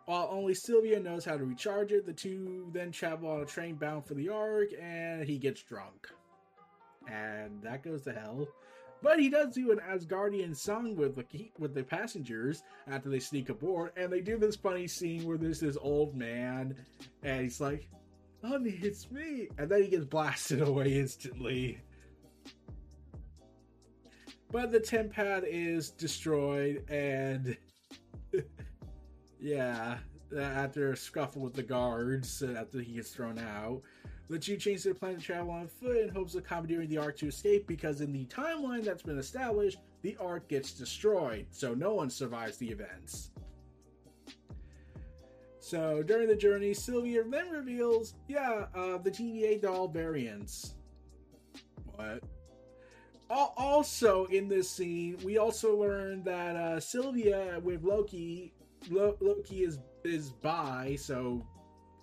While 0.06 0.28
only 0.30 0.54
Sylvia 0.54 1.00
knows 1.00 1.24
how 1.24 1.36
to 1.36 1.44
recharge 1.44 1.90
it, 1.92 2.06
the 2.06 2.12
two 2.12 2.70
then 2.72 2.92
travel 2.92 3.30
on 3.30 3.40
a 3.40 3.46
train 3.46 3.74
bound 3.76 4.06
for 4.06 4.14
the 4.14 4.28
Ark, 4.28 4.68
and 4.80 5.24
he 5.24 5.38
gets 5.38 5.62
drunk. 5.62 6.08
and 7.08 7.62
that 7.62 7.82
goes 7.82 8.02
to 8.02 8.12
hell. 8.12 8.48
But 9.02 9.20
he 9.20 9.28
does 9.28 9.54
do 9.54 9.70
an 9.72 9.80
Asgardian 9.80 10.56
song 10.56 10.96
with 10.96 11.16
the 11.16 11.50
with 11.58 11.74
the 11.74 11.82
passengers 11.82 12.62
after 12.86 13.10
they 13.10 13.18
sneak 13.20 13.50
aboard, 13.50 13.92
and 13.96 14.10
they 14.12 14.20
do 14.20 14.38
this 14.38 14.56
funny 14.56 14.86
scene 14.88 15.24
where 15.24 15.36
there's 15.36 15.60
this 15.60 15.76
old 15.80 16.14
man, 16.16 16.74
and 17.22 17.42
he's 17.42 17.60
like, 17.60 17.88
"Honey, 18.42 18.78
it's 18.82 19.10
me," 19.10 19.48
and 19.58 19.70
then 19.70 19.82
he 19.82 19.88
gets 19.88 20.04
blasted 20.06 20.62
away 20.68 20.98
instantly. 20.98 21.80
But 24.54 24.70
the 24.70 24.78
TemPad 24.78 25.42
is 25.48 25.90
destroyed, 25.90 26.88
and 26.88 27.56
yeah, 29.40 29.98
after 30.38 30.92
a 30.92 30.96
scuffle 30.96 31.42
with 31.42 31.54
the 31.54 31.62
guards, 31.64 32.40
after 32.40 32.78
he 32.78 32.92
gets 32.92 33.10
thrown 33.10 33.40
out, 33.40 33.82
the 34.30 34.38
two 34.38 34.56
change 34.56 34.84
their 34.84 34.94
plan 34.94 35.16
to 35.16 35.20
travel 35.20 35.50
on 35.50 35.66
foot 35.66 35.96
in 35.96 36.08
hopes 36.08 36.36
of 36.36 36.44
commandeering 36.44 36.88
the 36.88 36.98
Ark 36.98 37.16
to 37.16 37.26
escape 37.26 37.66
because 37.66 38.00
in 38.00 38.12
the 38.12 38.26
timeline 38.26 38.84
that's 38.84 39.02
been 39.02 39.18
established, 39.18 39.78
the 40.02 40.16
Ark 40.20 40.46
gets 40.46 40.70
destroyed, 40.70 41.46
so 41.50 41.74
no 41.74 41.92
one 41.92 42.08
survives 42.08 42.56
the 42.56 42.68
events. 42.68 43.32
So 45.58 46.00
during 46.00 46.28
the 46.28 46.36
journey, 46.36 46.74
Sylvia 46.74 47.24
then 47.24 47.50
reveals, 47.50 48.14
yeah, 48.28 48.66
uh, 48.72 48.98
the 48.98 49.10
TVA 49.10 49.60
doll 49.60 49.88
variants. 49.88 50.76
What? 51.96 52.22
Also, 53.34 54.26
in 54.26 54.48
this 54.48 54.70
scene, 54.70 55.16
we 55.24 55.38
also 55.38 55.76
learned 55.76 56.24
that 56.24 56.56
uh, 56.56 56.78
Sylvia 56.78 57.60
with 57.62 57.82
Loki, 57.82 58.52
Lo- 58.90 59.16
Loki 59.20 59.64
is 59.64 59.78
is 60.04 60.30
bi, 60.30 60.96
so 60.98 61.44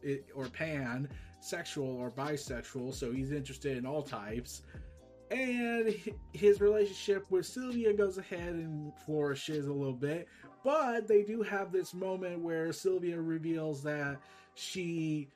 it, 0.02 0.26
or 0.36 0.46
pan, 0.48 1.08
sexual 1.40 1.88
or 1.88 2.12
bisexual, 2.12 2.94
so 2.94 3.12
he's 3.12 3.32
interested 3.32 3.78
in 3.78 3.86
all 3.86 4.02
types. 4.02 4.64
And 5.30 5.96
his 6.34 6.60
relationship 6.60 7.26
with 7.30 7.46
Sylvia 7.46 7.94
goes 7.94 8.18
ahead 8.18 8.54
and 8.54 8.92
flourishes 9.06 9.68
a 9.68 9.74
little 9.74 9.94
bit, 9.94 10.28
but 10.64 11.08
they 11.08 11.24
do 11.24 11.42
have 11.42 11.72
this 11.72 11.94
moment 11.94 12.40
where 12.40 12.74
Sylvia 12.74 13.20
reveals 13.22 13.82
that 13.84 14.18
she 14.56 15.30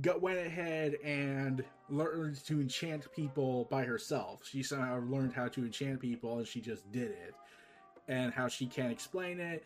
got, 0.00 0.22
went 0.22 0.38
ahead 0.38 0.94
and 1.04 1.62
learned 1.90 2.44
to 2.46 2.60
enchant 2.60 3.10
people 3.12 3.66
by 3.70 3.84
herself. 3.84 4.46
She 4.48 4.62
somehow 4.62 5.00
learned 5.00 5.32
how 5.32 5.48
to 5.48 5.64
enchant 5.64 6.00
people 6.00 6.38
and 6.38 6.46
she 6.46 6.60
just 6.60 6.90
did 6.92 7.10
it. 7.10 7.34
And 8.08 8.32
how 8.32 8.48
she 8.48 8.66
can't 8.66 8.92
explain 8.92 9.38
it. 9.38 9.64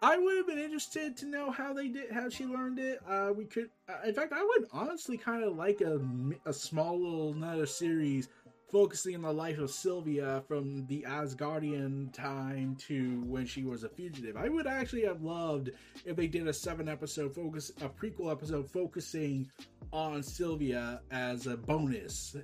I 0.00 0.18
would 0.18 0.36
have 0.36 0.46
been 0.48 0.58
interested 0.58 1.16
to 1.18 1.26
know 1.26 1.50
how 1.50 1.72
they 1.72 1.86
did, 1.88 2.10
how 2.10 2.28
she 2.28 2.44
learned 2.44 2.80
it. 2.80 2.98
Uh, 3.08 3.32
we 3.36 3.44
could, 3.44 3.70
uh, 3.88 4.08
in 4.08 4.12
fact, 4.14 4.32
I 4.32 4.42
would 4.42 4.68
honestly 4.72 5.16
kind 5.16 5.44
of 5.44 5.56
like 5.56 5.80
a, 5.80 6.00
a 6.44 6.52
small 6.52 6.98
little 6.98 7.32
another 7.32 7.66
series 7.66 8.28
focusing 8.72 9.14
on 9.14 9.20
the 9.20 9.32
life 9.32 9.58
of 9.58 9.70
Sylvia 9.70 10.42
from 10.48 10.86
the 10.86 11.04
Asgardian 11.06 12.10
time 12.10 12.74
to 12.86 13.22
when 13.26 13.44
she 13.44 13.64
was 13.64 13.84
a 13.84 13.88
fugitive. 13.90 14.34
I 14.34 14.48
would 14.48 14.66
actually 14.66 15.04
have 15.04 15.22
loved 15.22 15.70
if 16.06 16.16
they 16.16 16.26
did 16.26 16.48
a 16.48 16.54
seven 16.54 16.88
episode 16.88 17.34
focus, 17.34 17.70
a 17.82 17.88
prequel 17.90 18.32
episode 18.32 18.70
focusing 18.70 19.50
on 19.92 20.22
Sylvia 20.22 21.02
as 21.10 21.46
a 21.46 21.56
bonus. 21.56 22.34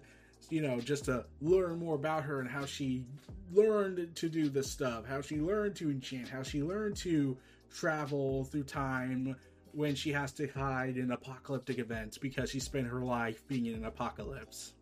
You 0.51 0.61
know, 0.61 0.81
just 0.81 1.07
to 1.07 1.25
learn 1.41 1.79
more 1.79 1.95
about 1.95 2.25
her 2.25 2.41
and 2.41 2.49
how 2.49 2.67
she 2.67 3.07
learned 3.51 4.15
to 4.15 4.29
do 4.29 4.51
this 4.51 4.71
stuff, 4.71 5.07
how 5.07 5.23
she 5.23 5.41
learned 5.41 5.77
to 5.77 5.91
enchant, 5.91 6.29
how 6.29 6.43
she 6.43 6.63
learned 6.63 6.97
to 6.99 7.39
travel 7.75 8.45
through 8.45 8.65
time 8.65 9.35
when 9.73 9.95
she 9.95 10.13
has 10.13 10.33
to 10.33 10.47
hide 10.49 10.99
in 10.99 11.11
apocalyptic 11.11 11.79
events 11.79 12.19
because 12.19 12.51
she 12.51 12.61
spent 12.61 12.87
her 12.87 13.01
life 13.01 13.47
being 13.47 13.67
in 13.67 13.75
an 13.75 13.85
apocalypse. 13.87 14.75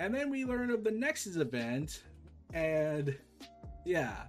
And 0.00 0.14
then 0.14 0.30
we 0.30 0.46
learn 0.46 0.70
of 0.70 0.82
the 0.82 0.90
Nexus 0.90 1.36
event, 1.36 2.04
and 2.54 3.14
yeah, 3.84 4.22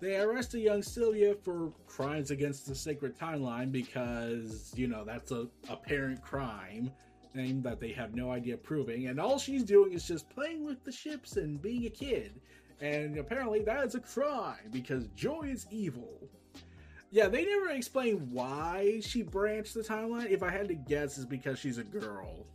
they 0.00 0.16
arrest 0.16 0.54
a 0.54 0.58
young 0.58 0.82
Sylvia 0.82 1.34
for 1.34 1.74
crimes 1.86 2.30
against 2.30 2.66
the 2.66 2.74
sacred 2.74 3.14
timeline 3.14 3.70
because, 3.70 4.72
you 4.74 4.88
know, 4.88 5.04
that's 5.04 5.32
a 5.32 5.48
apparent 5.68 6.22
crime 6.22 6.90
thing 7.34 7.60
that 7.60 7.78
they 7.78 7.92
have 7.92 8.14
no 8.14 8.30
idea 8.30 8.56
proving, 8.56 9.08
and 9.08 9.20
all 9.20 9.38
she's 9.38 9.64
doing 9.64 9.92
is 9.92 10.08
just 10.08 10.30
playing 10.30 10.64
with 10.64 10.82
the 10.82 10.92
ships 10.92 11.36
and 11.36 11.60
being 11.60 11.84
a 11.84 11.90
kid. 11.90 12.40
And 12.80 13.18
apparently 13.18 13.60
that 13.64 13.84
is 13.84 13.96
a 13.96 14.00
crime 14.00 14.70
because 14.70 15.08
joy 15.08 15.42
is 15.42 15.66
evil. 15.70 16.26
Yeah, 17.10 17.28
they 17.28 17.44
never 17.44 17.68
explain 17.68 18.30
why 18.32 19.00
she 19.02 19.20
branched 19.20 19.74
the 19.74 19.82
timeline. 19.82 20.30
If 20.30 20.42
I 20.42 20.50
had 20.50 20.68
to 20.68 20.74
guess, 20.74 21.18
is 21.18 21.26
because 21.26 21.58
she's 21.58 21.76
a 21.76 21.84
girl 21.84 22.46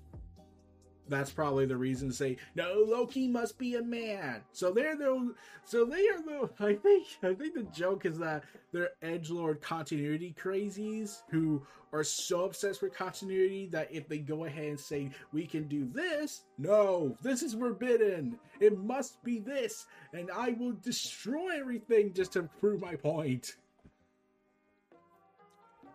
that's 1.09 1.31
probably 1.31 1.65
the 1.65 1.75
reason 1.77 2.09
to 2.09 2.15
say 2.15 2.37
no 2.55 2.85
loki 2.87 3.27
must 3.27 3.57
be 3.57 3.75
a 3.75 3.83
man. 3.83 4.41
So 4.51 4.71
they're 4.71 4.95
the 4.95 5.33
so 5.63 5.85
they 5.85 6.07
are 6.09 6.21
the 6.21 6.49
i 6.59 6.73
think 6.73 7.07
i 7.23 7.33
think 7.33 7.53
the 7.53 7.67
joke 7.73 8.05
is 8.05 8.17
that 8.19 8.43
they're 8.71 8.91
edge 9.01 9.29
lord 9.29 9.61
continuity 9.61 10.35
crazies 10.41 11.21
who 11.29 11.61
are 11.93 12.03
so 12.03 12.45
obsessed 12.45 12.81
with 12.81 12.93
continuity 12.93 13.67
that 13.67 13.91
if 13.91 14.07
they 14.07 14.17
go 14.17 14.45
ahead 14.45 14.65
and 14.65 14.79
say 14.79 15.09
we 15.33 15.45
can 15.45 15.67
do 15.67 15.85
this 15.93 16.43
no 16.57 17.15
this 17.21 17.41
is 17.43 17.53
forbidden. 17.53 18.39
It 18.59 18.77
must 18.77 19.21
be 19.23 19.39
this 19.39 19.85
and 20.13 20.29
i 20.31 20.51
will 20.51 20.73
destroy 20.81 21.59
everything 21.59 22.13
just 22.13 22.33
to 22.33 22.43
prove 22.59 22.81
my 22.81 22.95
point. 22.95 23.55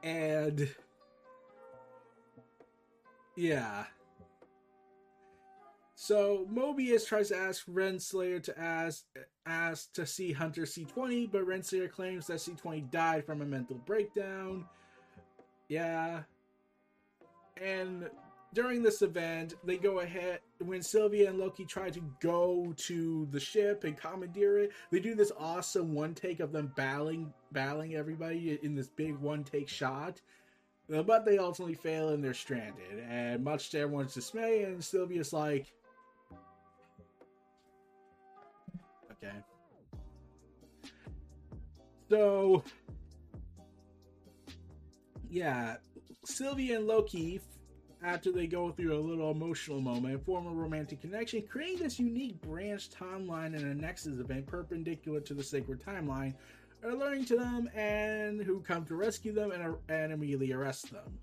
and 0.03 0.69
yeah 3.37 3.85
so 6.07 6.47
Mobius 6.53 7.05
tries 7.05 7.31
to 7.31 7.37
ask 7.37 7.67
Renslayer 7.67 8.41
to 8.45 8.57
ask 8.61 9.05
ask 9.45 9.93
to 9.95 10.07
see 10.07 10.33
Hunter 10.33 10.63
C20, 10.63 11.33
but 11.33 11.45
Renslayer 11.45 11.91
claims 11.91 12.29
that 12.29 12.39
C20 12.39 12.91
died 12.93 13.25
from 13.27 13.43
a 13.43 13.45
mental 13.45 13.77
breakdown. 13.87 14.67
Yeah. 15.69 16.21
And 17.61 18.09
during 18.55 18.85
this 18.85 19.03
event, 19.03 19.55
they 19.65 19.79
go 19.79 19.99
ahead 19.99 20.39
when 20.59 20.81
Sylvia 20.81 21.29
and 21.29 21.41
Loki 21.41 21.65
try 21.65 21.91
to 21.91 22.01
go 22.21 22.73
to 22.77 23.27
the 23.33 23.41
ship 23.41 23.83
and 23.83 23.97
commandeer 23.97 24.59
it. 24.59 24.71
They 24.93 25.01
do 25.01 25.17
this 25.17 25.33
awesome 25.37 25.93
one 25.93 26.15
take 26.15 26.39
of 26.39 26.53
them 26.53 26.73
battling, 26.77 27.33
battling 27.51 27.97
everybody 27.97 28.61
in 28.63 28.77
this 28.77 28.89
big 28.89 29.17
one 29.17 29.43
take 29.43 29.69
shot. 29.69 30.21
But 30.89 31.25
they 31.25 31.39
ultimately 31.39 31.75
fail 31.75 32.11
and 32.11 32.23
they're 32.23 32.33
stranded. 32.33 33.05
And 33.09 33.43
much 33.43 33.71
to 33.71 33.81
everyone's 33.81 34.15
dismay, 34.15 34.63
and 34.63 34.83
Sylvia's 34.83 35.33
like, 35.33 35.73
Okay. 39.23 39.37
So, 42.09 42.63
yeah, 45.29 45.77
Sylvia 46.25 46.77
and 46.77 46.87
Loki, 46.87 47.41
after 48.03 48.31
they 48.31 48.47
go 48.47 48.71
through 48.71 48.97
a 48.97 49.01
little 49.01 49.31
emotional 49.31 49.81
moment, 49.81 50.25
form 50.25 50.47
a 50.47 50.51
romantic 50.51 51.01
connection, 51.01 51.43
creating 51.49 51.83
this 51.83 51.99
unique 51.99 52.41
branch 52.43 52.91
timeline 52.91 53.57
and 53.57 53.65
a 53.65 53.75
Nexus 53.75 54.21
event 54.21 54.47
perpendicular 54.47 55.21
to 55.21 55.35
the 55.35 55.43
sacred 55.43 55.83
timeline, 55.83 56.35
are 56.85 56.95
learning 56.95 57.25
to 57.25 57.37
them 57.37 57.69
and 57.75 58.41
who 58.41 58.61
come 58.61 58.85
to 58.85 58.95
rescue 58.95 59.33
them 59.33 59.51
and, 59.51 59.75
and 59.89 60.13
immediately 60.13 60.53
arrest 60.53 60.93
them. 60.93 61.19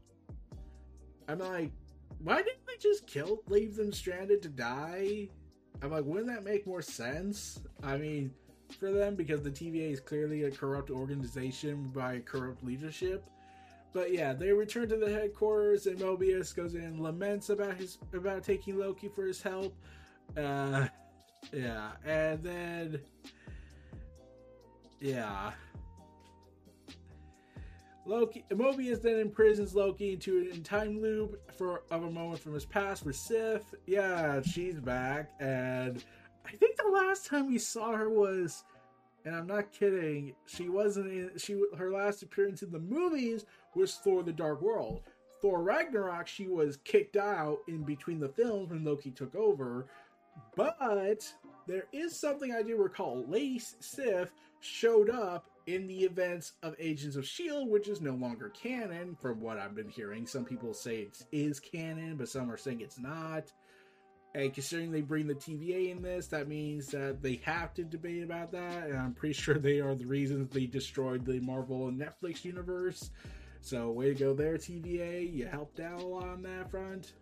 I'm 1.29 1.39
like, 1.39 1.71
why 2.19 2.37
didn't 2.37 2.65
they 2.67 2.77
just 2.79 3.07
kill, 3.07 3.41
leave 3.47 3.75
them 3.75 3.93
stranded 3.93 4.41
to 4.41 4.49
die? 4.49 5.29
I'm 5.83 5.91
like, 5.91 6.05
wouldn't 6.05 6.27
that 6.27 6.45
make 6.45 6.65
more 6.65 6.81
sense? 6.81 7.59
I 7.83 7.97
mean, 7.97 8.31
for 8.79 8.91
them 8.91 9.15
because 9.15 9.41
the 9.41 9.51
TVA 9.51 9.91
is 9.91 9.99
clearly 9.99 10.43
a 10.43 10.51
corrupt 10.51 10.89
organization 10.89 11.91
by 11.93 12.19
corrupt 12.19 12.63
leadership. 12.63 13.29
But 13.91 14.13
yeah, 14.13 14.33
they 14.33 14.51
return 14.51 14.89
to 14.89 14.97
the 14.97 15.11
headquarters, 15.11 15.85
and 15.85 15.99
Mobius 15.99 16.55
goes 16.55 16.73
in 16.73 16.83
and 16.83 16.99
laments 16.99 17.49
about 17.49 17.75
his 17.75 17.99
about 18.13 18.43
taking 18.43 18.79
Loki 18.79 19.09
for 19.09 19.25
his 19.25 19.41
help. 19.41 19.75
Uh, 20.35 20.87
yeah, 21.51 21.91
and 22.05 22.41
then 22.41 23.01
yeah, 24.99 25.51
Loki 28.05 28.43
Mobius 28.51 29.01
then 29.01 29.19
imprisons 29.19 29.73
Loki 29.73 30.13
into 30.13 30.49
a 30.51 30.57
time 30.59 31.01
loop 31.01 31.51
for 31.57 31.83
of 31.89 32.03
a 32.03 32.11
moment 32.11 32.39
from 32.39 32.53
his 32.53 32.65
past 32.65 33.05
with 33.05 33.15
Sif. 33.15 33.61
Yeah, 33.85 34.41
she's 34.41 34.79
back, 34.79 35.31
and 35.39 36.03
I 36.45 36.51
think 36.51 36.75
the 36.77 36.89
last 36.89 37.25
time 37.25 37.47
we 37.47 37.57
saw 37.57 37.93
her 37.93 38.09
was, 38.09 38.65
and 39.25 39.33
I'm 39.33 39.47
not 39.47 39.71
kidding, 39.71 40.35
she 40.45 40.67
wasn't 40.67 41.11
in. 41.11 41.31
She 41.37 41.61
her 41.77 41.91
last 41.91 42.23
appearance 42.23 42.61
in 42.61 42.71
the 42.71 42.79
movies 42.79 43.45
was 43.73 43.95
Thor: 43.95 44.21
The 44.21 44.33
Dark 44.33 44.61
World. 44.61 45.01
Thor 45.41 45.61
Ragnarok, 45.61 46.27
she 46.27 46.47
was 46.47 46.77
kicked 46.85 47.17
out 47.17 47.59
in 47.67 47.83
between 47.83 48.19
the 48.19 48.29
films 48.29 48.69
when 48.69 48.83
Loki 48.83 49.11
took 49.11 49.35
over, 49.35 49.87
but 50.55 50.77
there 51.67 51.85
is 51.91 52.17
something 52.17 52.53
I 52.53 52.63
do 52.63 52.77
recall. 52.77 53.25
Lady 53.27 53.59
Sif 53.59 54.31
showed 54.61 55.09
up 55.09 55.49
in 55.65 55.87
the 55.87 56.03
events 56.03 56.53
of 56.61 56.75
Agents 56.79 57.15
of 57.15 57.23
S.H.I.E.L.D., 57.23 57.69
which 57.69 57.87
is 57.87 58.01
no 58.01 58.13
longer 58.13 58.49
canon, 58.49 59.15
from 59.15 59.39
what 59.39 59.57
I've 59.57 59.75
been 59.75 59.89
hearing. 59.89 60.27
Some 60.27 60.45
people 60.45 60.73
say 60.73 61.01
it 61.01 61.21
is 61.31 61.59
canon, 61.59 62.17
but 62.17 62.29
some 62.29 62.51
are 62.51 62.57
saying 62.57 62.81
it's 62.81 62.99
not. 62.99 63.51
And 64.35 64.53
considering 64.53 64.91
they 64.91 65.01
bring 65.01 65.27
the 65.27 65.35
TVA 65.35 65.91
in 65.91 66.01
this, 66.01 66.27
that 66.27 66.47
means 66.47 66.87
that 66.87 67.21
they 67.21 67.39
have 67.43 67.73
to 67.75 67.83
debate 67.83 68.23
about 68.23 68.51
that. 68.51 68.87
And 68.87 68.97
I'm 68.97 69.13
pretty 69.13 69.33
sure 69.39 69.57
they 69.57 69.79
are 69.79 69.95
the 69.95 70.05
reasons 70.05 70.49
they 70.49 70.65
destroyed 70.65 71.25
the 71.25 71.39
Marvel 71.39 71.87
and 71.87 71.99
Netflix 71.99 72.43
universe. 72.43 73.11
So, 73.61 73.91
way 73.91 74.13
to 74.13 74.15
go 74.15 74.33
there, 74.33 74.57
TVA. 74.57 75.33
You 75.33 75.45
helped 75.45 75.79
out 75.79 76.01
a 76.01 76.05
lot 76.05 76.27
on 76.27 76.41
that 76.43 76.69
front. 76.69 77.13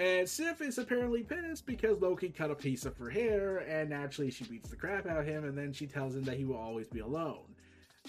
And 0.00 0.26
Sif 0.26 0.62
is 0.62 0.78
apparently 0.78 1.22
pissed 1.22 1.66
because 1.66 2.00
Loki 2.00 2.30
cut 2.30 2.50
a 2.50 2.54
piece 2.54 2.86
of 2.86 2.96
her 2.96 3.10
hair, 3.10 3.58
and 3.58 3.90
naturally 3.90 4.30
she 4.30 4.44
beats 4.44 4.70
the 4.70 4.76
crap 4.76 5.06
out 5.06 5.18
of 5.18 5.26
him, 5.26 5.44
and 5.44 5.56
then 5.56 5.74
she 5.74 5.86
tells 5.86 6.16
him 6.16 6.22
that 6.22 6.38
he 6.38 6.46
will 6.46 6.56
always 6.56 6.88
be 6.88 7.00
alone. 7.00 7.54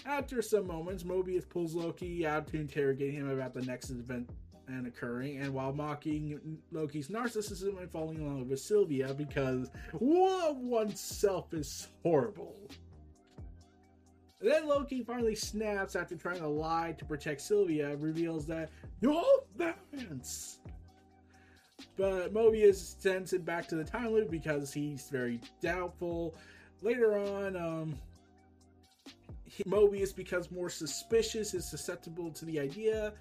After 0.06 0.40
some 0.40 0.66
moments, 0.66 1.02
Mobius 1.02 1.46
pulls 1.46 1.74
Loki 1.74 2.26
out 2.26 2.46
to 2.46 2.56
interrogate 2.56 3.12
him 3.12 3.28
about 3.28 3.52
the 3.52 3.60
Nexus 3.60 3.98
event 3.98 4.30
and 4.68 4.86
occurring, 4.86 5.36
and 5.40 5.52
while 5.52 5.74
mocking 5.74 6.58
Loki's 6.70 7.08
narcissism 7.08 7.78
and 7.78 7.90
falling 7.90 8.16
in 8.16 8.38
love 8.38 8.48
with 8.48 8.60
Sylvia 8.60 9.12
because 9.12 9.70
what 9.92 10.56
oneself 10.56 11.52
is 11.52 11.88
horrible. 12.02 12.56
Then 14.40 14.66
Loki 14.66 15.02
finally 15.02 15.34
snaps 15.34 15.94
after 15.94 16.16
trying 16.16 16.40
to 16.40 16.48
lie 16.48 16.94
to 16.96 17.04
protect 17.04 17.42
Sylvia, 17.42 17.94
reveals 17.96 18.46
that 18.46 18.70
you're 19.02 19.22
Vance. 19.58 20.58
But 22.02 22.34
Mobius 22.34 23.00
sends 23.00 23.32
him 23.32 23.42
back 23.42 23.68
to 23.68 23.76
the 23.76 23.84
time 23.84 24.12
loop 24.12 24.28
because 24.28 24.72
he's 24.72 25.08
very 25.08 25.38
doubtful. 25.60 26.34
Later 26.80 27.16
on, 27.16 27.56
um, 27.56 27.94
he, 29.44 29.62
Mobius 29.62 30.12
becomes 30.12 30.50
more 30.50 30.68
suspicious, 30.68 31.54
is 31.54 31.64
susceptible 31.70 32.32
to 32.32 32.44
the 32.44 32.58
idea, 32.58 33.12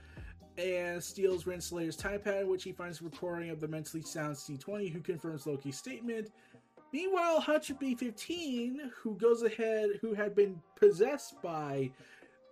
and 0.57 1.03
steals 1.03 1.43
Renslayer's 1.43 1.95
time 1.95 2.21
pad, 2.21 2.47
which 2.47 2.63
he 2.63 2.71
finds 2.71 3.03
recording 3.03 3.51
of 3.51 3.59
the 3.59 3.67
mentally 3.67 4.01
sound 4.01 4.35
C20, 4.35 4.91
who 4.91 4.99
confirms 4.99 5.45
Loki's 5.45 5.77
statement. 5.77 6.31
Meanwhile, 6.91 7.39
Hunter 7.39 7.75
B15, 7.75 8.89
who 8.95 9.13
goes 9.13 9.43
ahead, 9.43 9.89
who 10.01 10.15
had 10.15 10.33
been 10.33 10.59
possessed 10.75 11.39
by 11.43 11.91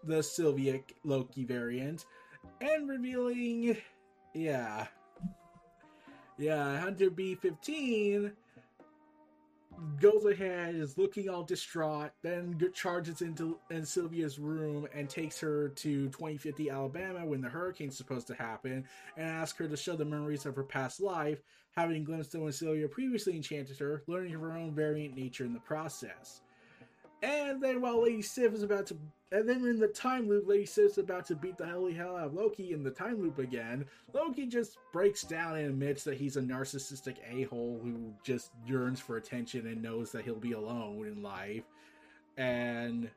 the 0.03 0.21
Sylvia 0.21 0.81
Loki 1.03 1.43
variant, 1.43 2.05
and 2.61 2.87
revealing, 2.87 3.75
yeah, 4.35 4.85
yeah, 6.39 6.79
Hunter 6.79 7.11
B15 7.11 8.31
goes 9.99 10.25
ahead, 10.25 10.75
is 10.75 10.97
looking 10.97 11.29
all 11.29 11.43
distraught, 11.43 12.11
then 12.21 12.59
charges 12.73 13.21
into 13.21 13.59
in 13.69 13.85
Sylvia's 13.85 14.39
room 14.39 14.87
and 14.93 15.09
takes 15.09 15.39
her 15.39 15.69
to 15.69 16.07
2050 16.07 16.69
Alabama 16.69 17.25
when 17.25 17.41
the 17.41 17.49
hurricane's 17.49 17.97
supposed 17.97 18.27
to 18.27 18.33
happen, 18.33 18.85
and 19.17 19.27
asks 19.27 19.57
her 19.59 19.67
to 19.67 19.77
show 19.77 19.95
the 19.95 20.05
memories 20.05 20.45
of 20.45 20.55
her 20.55 20.63
past 20.63 21.01
life, 21.01 21.41
having 21.75 22.03
glimpsed 22.03 22.35
when 22.35 22.51
Sylvia 22.51 22.87
previously 22.87 23.35
enchanted 23.35 23.77
her, 23.79 24.03
learning 24.07 24.35
of 24.35 24.41
her 24.41 24.53
own 24.53 24.71
variant 24.73 25.15
nature 25.15 25.45
in 25.45 25.53
the 25.53 25.59
process. 25.59 26.41
And 27.21 27.61
then 27.61 27.81
while 27.81 28.01
Lady 28.01 28.21
Sif 28.21 28.53
is 28.53 28.63
about 28.63 28.85
to 28.87 28.97
and 29.31 29.47
then 29.47 29.65
in 29.65 29.79
the 29.79 29.87
time 29.87 30.27
loop, 30.27 30.47
Lady 30.47 30.65
Sif's 30.65 30.97
about 30.97 31.25
to 31.27 31.35
beat 31.35 31.57
the 31.57 31.67
holy 31.67 31.93
hell 31.93 32.17
out 32.17 32.27
of 32.27 32.33
Loki 32.33 32.73
in 32.73 32.83
the 32.83 32.89
time 32.89 33.21
loop 33.21 33.37
again. 33.37 33.85
Loki 34.11 34.47
just 34.47 34.77
breaks 34.91 35.23
down 35.23 35.57
and 35.57 35.67
admits 35.67 36.03
that 36.05 36.17
he's 36.17 36.37
a 36.37 36.41
narcissistic 36.41 37.17
a-hole 37.29 37.79
who 37.83 38.11
just 38.23 38.51
yearns 38.65 38.99
for 38.99 39.17
attention 39.17 39.67
and 39.67 39.83
knows 39.83 40.11
that 40.11 40.25
he'll 40.25 40.35
be 40.35 40.53
alone 40.53 41.05
in 41.05 41.21
life. 41.21 41.63
And 42.37 43.09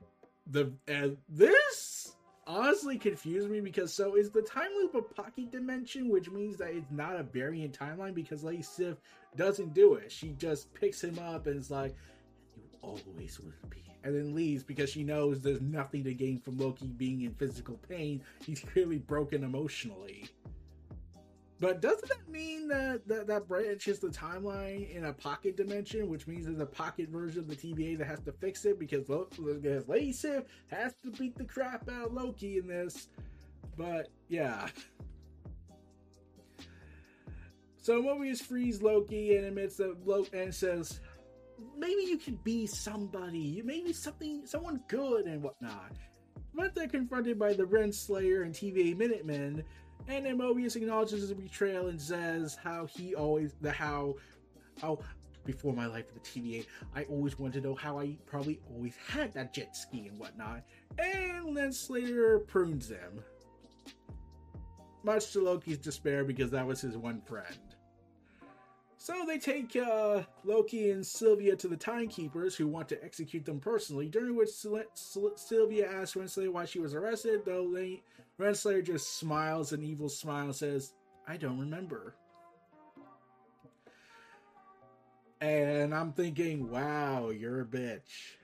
the 0.50 0.72
and 0.86 1.16
this 1.30 2.14
honestly 2.46 2.98
confused 2.98 3.48
me 3.48 3.60
because 3.60 3.94
so 3.94 4.16
is 4.16 4.30
the 4.30 4.42
time 4.42 4.68
loop 4.76 4.94
a 4.94 5.02
pocket 5.02 5.50
dimension, 5.50 6.10
which 6.10 6.30
means 6.30 6.58
that 6.58 6.74
it's 6.74 6.90
not 6.90 7.16
a 7.16 7.22
variant 7.22 7.78
timeline 7.78 8.14
because 8.14 8.44
Lady 8.44 8.62
Sif 8.62 8.96
doesn't 9.36 9.72
do 9.72 9.94
it. 9.94 10.12
She 10.12 10.32
just 10.32 10.74
picks 10.74 11.02
him 11.02 11.18
up 11.18 11.46
and 11.46 11.58
is 11.58 11.70
like, 11.70 11.94
"You 12.54 12.62
always 12.82 13.40
will 13.40 13.70
be." 13.70 13.91
And 14.04 14.14
then 14.14 14.34
leaves 14.34 14.62
because 14.62 14.90
she 14.90 15.02
knows 15.04 15.40
there's 15.40 15.60
nothing 15.60 16.04
to 16.04 16.14
gain 16.14 16.38
from 16.38 16.58
Loki 16.58 16.86
being 16.86 17.22
in 17.22 17.34
physical 17.34 17.78
pain. 17.88 18.22
He's 18.44 18.60
clearly 18.60 18.98
broken 18.98 19.44
emotionally. 19.44 20.28
But 21.62 21.80
doesn't 21.80 22.08
that 22.08 22.28
mean 22.28 22.66
that 22.68 23.06
that, 23.06 23.28
that 23.28 23.46
branches 23.46 24.00
the 24.00 24.08
timeline 24.08 24.90
in 24.90 25.04
a 25.04 25.12
pocket 25.12 25.56
dimension, 25.56 26.08
which 26.08 26.26
means 26.26 26.46
there's 26.46 26.58
a 26.58 26.66
pocket 26.66 27.08
version 27.08 27.38
of 27.38 27.48
the 27.48 27.54
TVA 27.54 27.96
that 27.98 28.06
has 28.08 28.18
to 28.22 28.32
fix 28.32 28.64
it 28.64 28.80
because, 28.80 29.06
because 29.06 29.88
Lady 29.88 30.10
Sif 30.10 30.42
has 30.66 30.94
to 31.04 31.12
beat 31.12 31.38
the 31.38 31.44
crap 31.44 31.88
out 31.88 32.06
of 32.06 32.12
Loki 32.14 32.58
in 32.58 32.66
this. 32.66 33.06
But 33.76 34.08
yeah. 34.28 34.66
So 37.76 38.02
Mobius 38.02 38.40
frees 38.40 38.82
Loki 38.82 39.36
and 39.36 39.46
admits 39.46 39.76
that 39.76 40.04
Loki 40.04 40.38
and 40.38 40.54
says, 40.54 41.00
maybe 41.82 42.02
you 42.02 42.16
could 42.16 42.42
be 42.44 42.64
somebody, 42.64 43.38
You 43.38 43.64
maybe 43.64 43.92
something, 43.92 44.46
someone 44.46 44.80
good 44.86 45.26
and 45.26 45.42
whatnot. 45.42 45.92
But 46.54 46.74
they're 46.74 46.86
confronted 46.86 47.38
by 47.38 47.54
the 47.54 47.64
Renslayer 47.64 48.44
and 48.44 48.54
TVA 48.54 48.96
Minutemen, 48.96 49.64
and 50.06 50.26
then 50.26 50.38
Mobius 50.38 50.76
acknowledges 50.76 51.22
his 51.22 51.32
betrayal 51.32 51.88
and 51.88 52.00
says 52.00 52.56
how 52.62 52.86
he 52.86 53.14
always, 53.16 53.54
the 53.60 53.72
how, 53.72 54.14
how 54.80 54.98
before 55.44 55.72
my 55.72 55.86
life 55.86 56.04
in 56.08 56.14
the 56.14 56.60
TVA, 56.60 56.66
I 56.94 57.02
always 57.04 57.36
wanted 57.36 57.62
to 57.62 57.68
know 57.68 57.74
how 57.74 57.98
I 57.98 58.16
probably 58.26 58.60
always 58.72 58.94
had 59.08 59.32
that 59.34 59.52
jet 59.52 59.76
ski 59.76 60.06
and 60.08 60.18
whatnot. 60.18 60.62
And 60.98 61.56
Renslayer 61.56 62.46
prunes 62.46 62.90
him. 62.90 63.24
Much 65.02 65.32
to 65.32 65.40
Loki's 65.40 65.78
despair 65.78 66.22
because 66.22 66.52
that 66.52 66.64
was 66.64 66.80
his 66.80 66.96
one 66.96 67.20
friend. 67.22 67.74
So 69.02 69.24
they 69.26 69.38
take 69.38 69.74
uh, 69.74 70.22
Loki 70.44 70.92
and 70.92 71.04
Sylvia 71.04 71.56
to 71.56 71.66
the 71.66 71.76
Timekeepers, 71.76 72.54
who 72.54 72.68
want 72.68 72.88
to 72.90 73.02
execute 73.02 73.44
them 73.44 73.58
personally. 73.58 74.06
During 74.06 74.36
which 74.36 74.50
Sylvia 74.94 75.90
asks 75.90 76.16
Renslayer 76.16 76.52
why 76.52 76.66
she 76.66 76.78
was 76.78 76.94
arrested, 76.94 77.40
though 77.44 77.66
Renslayer 78.38 78.84
just 78.84 79.18
smiles 79.18 79.72
an 79.72 79.82
evil 79.82 80.08
smile 80.08 80.44
and 80.44 80.54
says, 80.54 80.92
"I 81.26 81.36
don't 81.36 81.58
remember." 81.58 82.14
And 85.40 85.92
I'm 85.92 86.12
thinking, 86.12 86.70
"Wow, 86.70 87.30
you're 87.30 87.62
a 87.62 87.66
bitch." 87.66 88.36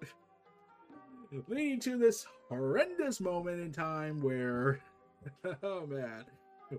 Leading 1.46 1.80
to 1.80 1.98
this 1.98 2.26
horrendous 2.48 3.20
moment 3.20 3.60
in 3.60 3.72
time 3.72 4.22
where, 4.22 4.80
oh 5.62 5.86
man, 5.86 6.24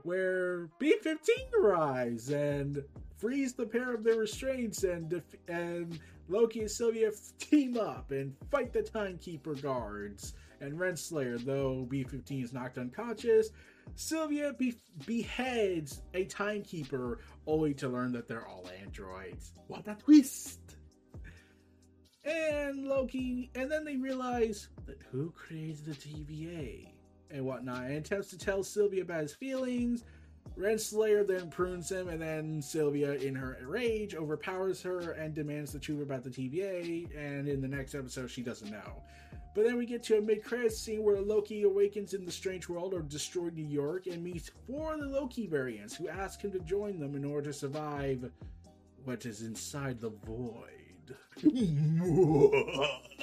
where 0.03 0.69
B15 0.79 1.53
arrives 1.59 2.29
and 2.29 2.83
frees 3.17 3.53
the 3.53 3.65
pair 3.65 3.93
of 3.93 4.03
their 4.03 4.15
restraints 4.15 4.83
and 4.83 5.09
def- 5.09 5.35
and 5.47 5.99
Loki 6.27 6.61
and 6.61 6.71
Sylvia 6.71 7.11
team 7.39 7.77
up 7.77 8.11
and 8.11 8.35
fight 8.51 8.71
the 8.73 8.83
Timekeeper 8.83 9.55
guards. 9.55 10.33
And 10.61 10.77
Renslayer, 10.77 11.43
though 11.43 11.87
B15 11.89 12.43
is 12.43 12.53
knocked 12.53 12.77
unconscious, 12.77 13.49
Sylvia 13.95 14.53
be- 14.53 14.75
beheads 15.05 16.01
a 16.13 16.25
Timekeeper 16.25 17.19
only 17.47 17.73
to 17.75 17.89
learn 17.89 18.11
that 18.11 18.27
they're 18.27 18.47
all 18.47 18.69
androids. 18.81 19.53
What 19.67 19.87
a 19.87 19.95
twist! 19.95 20.59
And 22.25 22.85
Loki, 22.85 23.49
and 23.55 23.71
then 23.71 23.85
they 23.85 23.95
realize 23.95 24.67
that 24.85 25.01
who 25.11 25.31
created 25.31 25.85
the 25.85 25.91
TVA? 25.93 26.89
And 27.31 27.45
whatnot, 27.45 27.83
and 27.83 27.93
attempts 27.93 28.29
to 28.29 28.37
tell 28.37 28.63
Sylvia 28.63 29.01
about 29.03 29.21
his 29.21 29.33
feelings. 29.33 30.03
Renslayer 30.57 31.25
then 31.25 31.49
prunes 31.49 31.89
him, 31.91 32.09
and 32.09 32.21
then 32.21 32.61
Sylvia, 32.61 33.13
in 33.13 33.35
her 33.35 33.57
rage, 33.63 34.15
overpowers 34.15 34.81
her 34.81 35.11
and 35.11 35.33
demands 35.33 35.71
the 35.71 35.79
truth 35.79 36.01
about 36.01 36.23
the 36.23 36.29
TVA. 36.29 37.07
And 37.15 37.47
in 37.47 37.61
the 37.61 37.67
next 37.67 37.95
episode, 37.95 38.29
she 38.29 38.41
doesn't 38.41 38.69
know. 38.71 39.03
But 39.55 39.65
then 39.65 39.77
we 39.77 39.85
get 39.85 40.03
to 40.03 40.17
a 40.17 40.21
mid-credits 40.21 40.77
scene 40.79 41.03
where 41.03 41.19
Loki 41.21 41.63
awakens 41.63 42.13
in 42.13 42.23
the 42.25 42.31
strange 42.31 42.69
world 42.69 42.93
of 42.93 43.09
destroyed 43.09 43.55
New 43.55 43.65
York 43.65 44.07
and 44.07 44.23
meets 44.23 44.51
four 44.67 44.93
of 44.93 44.99
the 44.99 45.07
Loki 45.07 45.47
variants 45.47 45.95
who 45.95 46.07
ask 46.07 46.41
him 46.41 46.51
to 46.51 46.59
join 46.59 46.99
them 46.99 47.15
in 47.15 47.25
order 47.25 47.51
to 47.51 47.57
survive 47.57 48.29
what 49.05 49.25
is 49.25 49.41
inside 49.41 49.99
the 49.99 50.11
void. 50.25 51.15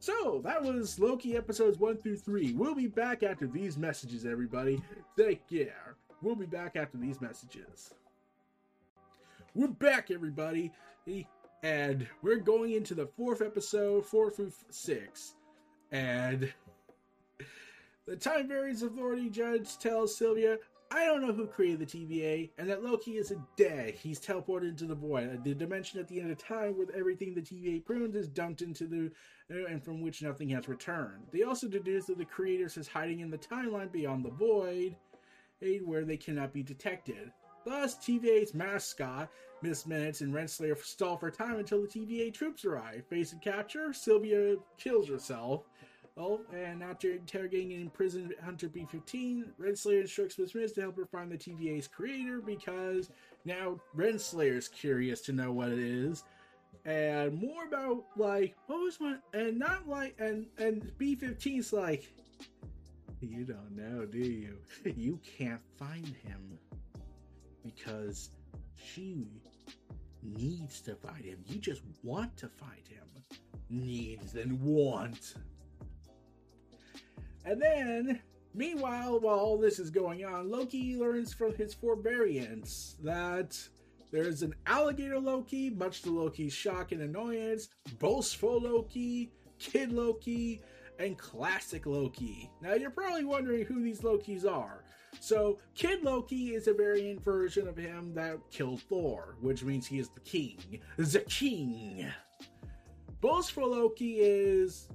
So 0.00 0.40
that 0.44 0.62
was 0.62 0.98
Loki 0.98 1.36
episodes 1.36 1.78
one 1.78 1.98
through 1.98 2.16
three. 2.16 2.54
We'll 2.54 2.74
be 2.74 2.86
back 2.86 3.22
after 3.22 3.46
these 3.46 3.76
messages, 3.76 4.24
everybody. 4.24 4.82
Take 5.14 5.46
care. 5.46 5.94
We'll 6.22 6.36
be 6.36 6.46
back 6.46 6.74
after 6.74 6.96
these 6.96 7.20
messages. 7.20 7.92
We're 9.54 9.68
back, 9.68 10.10
everybody, 10.10 10.72
and 11.62 12.06
we're 12.22 12.38
going 12.38 12.72
into 12.72 12.94
the 12.94 13.08
fourth 13.08 13.42
episode, 13.42 14.06
four 14.06 14.30
through 14.30 14.52
six, 14.70 15.34
and 15.92 16.50
the 18.06 18.16
Time 18.16 18.48
Variance 18.48 18.80
Authority 18.80 19.28
judge 19.28 19.76
tells 19.76 20.16
Sylvia, 20.16 20.56
I 20.92 21.04
don't 21.04 21.24
know 21.24 21.32
who 21.32 21.46
created 21.46 21.78
the 21.78 21.86
TVA, 21.86 22.50
and 22.58 22.68
that 22.68 22.82
Loki 22.82 23.12
is 23.16 23.30
a 23.30 23.36
dead. 23.56 23.94
He's 23.94 24.18
teleported 24.18 24.70
into 24.70 24.86
the 24.86 24.94
void, 24.96 25.30
uh, 25.32 25.40
the 25.44 25.54
dimension 25.54 26.00
at 26.00 26.08
the 26.08 26.20
end 26.20 26.32
of 26.32 26.38
time 26.38 26.76
where 26.76 26.88
everything 26.92 27.32
the 27.32 27.42
TVA 27.42 27.84
prunes 27.84 28.16
is 28.16 28.26
dumped 28.26 28.60
into 28.60 28.86
the, 28.88 29.12
uh, 29.54 29.66
and 29.66 29.84
from 29.84 30.00
which 30.00 30.20
nothing 30.20 30.48
has 30.48 30.66
returned. 30.66 31.28
They 31.30 31.44
also 31.44 31.68
deduce 31.68 32.06
that 32.06 32.18
the 32.18 32.24
creators 32.24 32.76
is 32.76 32.88
hiding 32.88 33.20
in 33.20 33.30
the 33.30 33.38
timeline 33.38 33.92
beyond 33.92 34.24
the 34.24 34.30
void, 34.30 34.96
eh, 35.62 35.78
where 35.78 36.04
they 36.04 36.16
cannot 36.16 36.52
be 36.52 36.64
detected. 36.64 37.30
Thus, 37.64 37.96
TVA's 37.96 38.52
mascot, 38.52 39.30
Miss 39.62 39.86
Minutes, 39.86 40.22
and 40.22 40.34
Renslayer 40.34 40.76
stall 40.82 41.16
for 41.16 41.30
time 41.30 41.60
until 41.60 41.82
the 41.82 41.88
TVA 41.88 42.34
troops 42.34 42.64
arrive. 42.64 43.04
Facing 43.08 43.38
capture, 43.38 43.92
Sylvia 43.92 44.56
kills 44.76 45.08
herself. 45.08 45.69
Oh, 46.20 46.40
and 46.52 46.82
after 46.82 47.12
interrogating 47.12 47.72
and 47.72 47.80
imprisoned 47.80 48.34
Hunter 48.44 48.68
B-15, 48.68 49.44
Renslayer 49.58 50.02
instructs 50.02 50.38
Miss 50.38 50.54
Minutes 50.54 50.74
to 50.74 50.82
help 50.82 50.96
her 50.96 51.06
find 51.06 51.32
the 51.32 51.38
TVA's 51.38 51.88
creator 51.88 52.42
because 52.42 53.08
now 53.46 53.80
Renslayer's 53.96 54.68
curious 54.68 55.22
to 55.22 55.32
know 55.32 55.50
what 55.50 55.70
it 55.70 55.78
is 55.78 56.24
and 56.84 57.40
more 57.40 57.64
about 57.66 58.04
like 58.16 58.54
what 58.66 58.80
was 58.80 59.00
my 59.00 59.16
and 59.34 59.58
not 59.58 59.86
like 59.88 60.14
and 60.18 60.46
and 60.58 60.92
B-15's 60.98 61.72
like 61.72 62.10
you 63.20 63.44
don't 63.44 63.76
know, 63.76 64.06
do 64.06 64.18
you? 64.18 64.56
You 64.96 65.18
can't 65.38 65.60
find 65.78 66.06
him 66.06 66.58
because 67.62 68.30
she 68.74 69.26
needs 70.22 70.80
to 70.82 70.94
find 70.94 71.24
him. 71.24 71.38
You 71.46 71.58
just 71.58 71.82
want 72.02 72.36
to 72.38 72.48
find 72.48 72.86
him. 72.88 73.38
Needs 73.68 74.34
and 74.34 74.60
want. 74.60 75.34
And 77.50 77.60
then, 77.60 78.20
meanwhile, 78.54 79.18
while 79.18 79.40
all 79.40 79.58
this 79.58 79.80
is 79.80 79.90
going 79.90 80.24
on, 80.24 80.48
Loki 80.48 80.96
learns 80.96 81.34
from 81.34 81.52
his 81.56 81.74
four 81.74 81.96
variants 81.96 82.94
that 83.02 83.58
there's 84.12 84.42
an 84.42 84.54
alligator 84.66 85.18
Loki, 85.18 85.68
much 85.68 86.02
to 86.02 86.16
Loki's 86.16 86.52
shock 86.52 86.92
and 86.92 87.02
annoyance, 87.02 87.68
boastful 87.98 88.60
Loki, 88.60 89.32
kid 89.58 89.90
Loki, 89.90 90.62
and 91.00 91.18
classic 91.18 91.86
Loki. 91.86 92.48
Now, 92.62 92.74
you're 92.74 92.90
probably 92.90 93.24
wondering 93.24 93.64
who 93.64 93.82
these 93.82 94.02
Lokis 94.02 94.48
are. 94.48 94.84
So, 95.18 95.58
Kid 95.74 96.04
Loki 96.04 96.54
is 96.54 96.68
a 96.68 96.72
variant 96.72 97.20
version 97.24 97.66
of 97.66 97.76
him 97.76 98.14
that 98.14 98.38
killed 98.52 98.82
Thor, 98.82 99.34
which 99.40 99.64
means 99.64 99.88
he 99.88 99.98
is 99.98 100.08
the 100.10 100.20
king. 100.20 100.80
The 100.96 101.20
king. 101.28 102.06
Boastful 103.20 103.72
Loki 103.72 104.20
is 104.20 104.86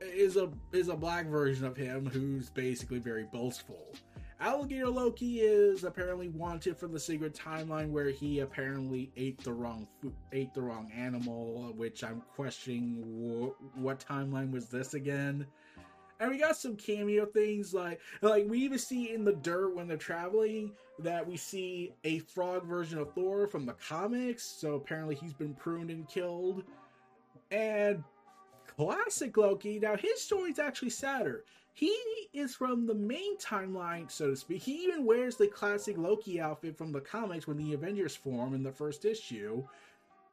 is 0.00 0.36
a 0.36 0.50
is 0.72 0.88
a 0.88 0.96
black 0.96 1.26
version 1.26 1.64
of 1.64 1.76
him 1.76 2.06
who's 2.06 2.50
basically 2.50 2.98
very 2.98 3.24
boastful. 3.32 3.94
Alligator 4.38 4.88
Loki 4.88 5.40
is 5.40 5.84
apparently 5.84 6.28
wanted 6.28 6.76
for 6.76 6.88
the 6.88 7.00
sacred 7.00 7.34
timeline 7.34 7.88
where 7.90 8.10
he 8.10 8.40
apparently 8.40 9.10
ate 9.16 9.42
the 9.42 9.52
wrong 9.52 9.88
food, 10.00 10.12
ate 10.30 10.52
the 10.52 10.60
wrong 10.60 10.90
animal, 10.94 11.72
which 11.74 12.04
I'm 12.04 12.22
questioning 12.34 13.02
wh- 13.02 13.78
what 13.78 14.04
timeline 14.06 14.50
was 14.50 14.66
this 14.66 14.92
again. 14.92 15.46
And 16.20 16.30
we 16.30 16.38
got 16.38 16.56
some 16.56 16.76
cameo 16.76 17.24
things 17.26 17.72
like 17.72 18.00
like 18.20 18.46
we 18.48 18.58
even 18.60 18.78
see 18.78 19.12
in 19.14 19.24
the 19.24 19.32
dirt 19.32 19.74
when 19.74 19.88
they're 19.88 19.96
traveling 19.96 20.72
that 20.98 21.26
we 21.26 21.36
see 21.36 21.94
a 22.04 22.18
frog 22.20 22.66
version 22.66 22.98
of 22.98 23.12
Thor 23.14 23.46
from 23.46 23.64
the 23.64 23.74
comics. 23.74 24.44
So 24.44 24.74
apparently 24.74 25.14
he's 25.14 25.34
been 25.34 25.54
pruned 25.54 25.90
and 25.90 26.08
killed. 26.08 26.64
And 27.50 28.02
classic 28.76 29.36
Loki, 29.36 29.78
now 29.78 29.96
his 29.96 30.20
story's 30.20 30.58
actually 30.58 30.90
sadder. 30.90 31.44
He 31.72 31.94
is 32.32 32.54
from 32.54 32.86
the 32.86 32.94
main 32.94 33.36
timeline, 33.38 34.10
so 34.10 34.30
to 34.30 34.36
speak. 34.36 34.62
He 34.62 34.84
even 34.84 35.04
wears 35.04 35.36
the 35.36 35.46
classic 35.46 35.98
Loki 35.98 36.40
outfit 36.40 36.76
from 36.76 36.90
the 36.90 37.00
comics 37.00 37.46
when 37.46 37.58
the 37.58 37.74
Avengers 37.74 38.16
form 38.16 38.54
in 38.54 38.62
the 38.62 38.72
first 38.72 39.04
issue. 39.04 39.62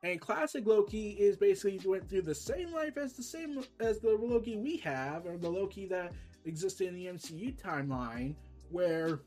And 0.03 0.19
classic 0.19 0.65
Loki 0.65 1.11
is 1.11 1.35
basically 1.37 1.79
went 1.85 2.09
through 2.09 2.23
the 2.23 2.35
same 2.35 2.71
life 2.71 2.97
as 2.97 3.13
the 3.13 3.23
same 3.23 3.61
as 3.79 3.99
the 3.99 4.11
Loki 4.11 4.57
we 4.57 4.77
have, 4.77 5.25
or 5.25 5.37
the 5.37 5.49
Loki 5.49 5.85
that 5.87 6.13
existed 6.45 6.87
in 6.87 6.95
the 6.95 7.07
MCU 7.07 7.57
timeline, 7.61 8.35
where 8.69 9.19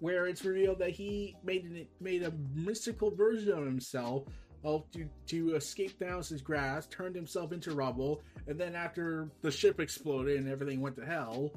where 0.00 0.26
it's 0.26 0.44
revealed 0.44 0.78
that 0.78 0.90
he 0.90 1.36
made 1.42 1.64
an, 1.64 1.86
made 2.00 2.22
a 2.22 2.32
mystical 2.54 3.10
version 3.10 3.50
of 3.52 3.64
himself 3.64 4.24
to, 4.64 5.08
to 5.28 5.54
escape 5.54 5.98
Thanos' 5.98 6.42
grasp, 6.42 6.90
turned 6.90 7.14
himself 7.14 7.52
into 7.52 7.72
rubble, 7.72 8.22
and 8.46 8.58
then 8.58 8.74
after 8.74 9.28
the 9.42 9.50
ship 9.50 9.80
exploded 9.80 10.38
and 10.38 10.48
everything 10.48 10.80
went 10.80 10.96
to 10.96 11.06
hell, 11.06 11.52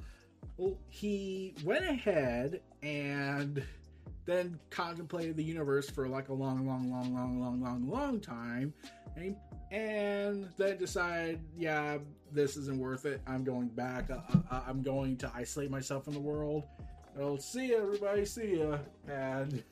well, 0.57 0.77
he 0.89 1.53
went 1.63 1.85
ahead 1.85 2.61
and 2.81 3.63
then 4.25 4.59
contemplated 4.69 5.35
the 5.35 5.43
universe 5.43 5.89
for 5.89 6.07
like 6.07 6.29
a 6.29 6.33
long, 6.33 6.67
long, 6.67 6.91
long, 6.91 7.13
long, 7.15 7.41
long, 7.41 7.61
long, 7.61 7.89
long 7.89 8.19
time, 8.19 8.73
and, 9.15 9.35
and 9.71 10.47
then 10.57 10.77
decided, 10.77 11.39
yeah, 11.57 11.97
this 12.31 12.55
isn't 12.57 12.77
worth 12.77 13.05
it. 13.05 13.21
I'm 13.25 13.43
going 13.43 13.69
back. 13.69 14.09
Uh, 14.11 14.19
I'm 14.67 14.83
going 14.83 15.17
to 15.17 15.31
isolate 15.33 15.71
myself 15.71 16.05
from 16.05 16.13
the 16.13 16.19
world. 16.19 16.63
I'll 17.19 17.39
see 17.39 17.73
everybody. 17.73 18.23
See 18.25 18.59
ya. 18.59 18.77
And 19.07 19.63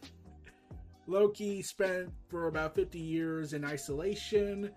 Loki 1.08 1.62
spent 1.62 2.10
for 2.28 2.48
about 2.48 2.76
50 2.76 3.00
years 3.00 3.54
in 3.54 3.64
isolation, 3.64 4.70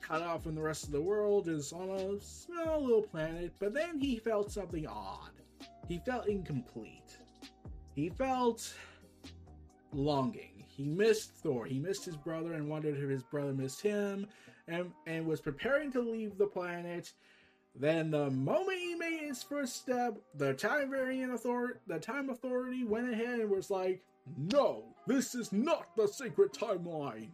cut 0.00 0.22
off 0.22 0.44
from 0.44 0.54
the 0.54 0.62
rest 0.62 0.84
of 0.84 0.92
the 0.92 1.00
world, 1.00 1.48
is 1.48 1.72
on 1.72 1.90
a 1.90 2.20
small 2.20 2.82
little 2.82 3.02
planet, 3.02 3.52
but 3.58 3.74
then 3.74 3.98
he 3.98 4.16
felt 4.16 4.52
something 4.52 4.86
odd. 4.86 5.30
He 5.88 6.00
felt 6.06 6.28
incomplete. 6.28 7.18
He 7.94 8.08
felt 8.10 8.72
longing. 9.92 10.64
He 10.68 10.84
missed 10.84 11.32
Thor. 11.32 11.66
He 11.66 11.78
missed 11.78 12.04
his 12.04 12.16
brother 12.16 12.54
and 12.54 12.68
wondered 12.68 12.96
if 12.96 13.08
his 13.08 13.22
brother 13.22 13.52
missed 13.52 13.80
him 13.80 14.26
and, 14.68 14.92
and 15.06 15.26
was 15.26 15.40
preparing 15.40 15.92
to 15.92 16.00
leave 16.00 16.38
the 16.38 16.46
planet. 16.46 17.12
Then 17.76 18.10
the 18.10 18.30
moment 18.30 18.78
he 18.78 18.94
made 18.94 19.20
his 19.26 19.42
first 19.42 19.76
step, 19.76 20.16
the 20.36 20.54
time 20.54 20.90
variant 20.90 21.32
authority 21.34 21.80
the 21.86 21.98
time 21.98 22.30
authority 22.30 22.84
went 22.84 23.12
ahead 23.12 23.40
and 23.40 23.50
was 23.50 23.70
like, 23.70 24.02
no, 24.36 24.84
this 25.06 25.34
is 25.34 25.52
not 25.52 25.94
the 25.96 26.06
sacred 26.08 26.52
timeline. 26.52 27.30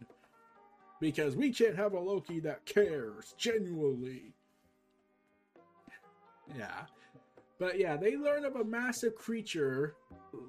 Because 0.99 1.35
we 1.35 1.51
can't 1.51 1.75
have 1.75 1.93
a 1.93 1.99
Loki 1.99 2.39
that 2.41 2.65
cares, 2.65 3.33
genuinely. 3.37 4.33
Yeah. 6.55 6.83
But 7.57 7.79
yeah, 7.79 7.97
they 7.97 8.15
learn 8.17 8.45
of 8.45 8.55
a 8.55 8.63
massive 8.63 9.15
creature, 9.15 9.95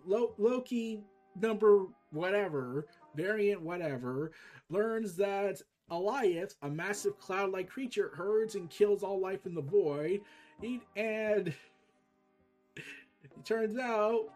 Lo- 0.04 0.34
Loki 0.38 1.02
number 1.40 1.86
whatever, 2.10 2.86
variant 3.14 3.62
whatever, 3.62 4.32
learns 4.68 5.16
that 5.16 5.62
Alioth, 5.90 6.54
a 6.62 6.70
massive 6.70 7.18
cloud 7.18 7.50
like 7.50 7.68
creature, 7.68 8.12
herds 8.14 8.54
and 8.54 8.68
kills 8.70 9.02
all 9.02 9.20
life 9.20 9.46
in 9.46 9.54
the 9.54 9.62
void. 9.62 10.20
He, 10.60 10.80
and 10.96 11.48
it 12.76 13.44
turns 13.44 13.78
out 13.78 14.28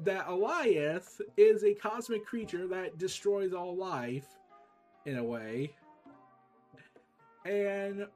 that 0.00 0.26
Alioth 0.26 1.20
is 1.36 1.64
a 1.64 1.74
cosmic 1.74 2.24
creature 2.24 2.66
that 2.68 2.98
destroys 2.98 3.52
all 3.52 3.76
life, 3.76 4.26
in 5.08 5.18
a 5.18 5.24
way. 5.24 5.74
And 7.44 8.06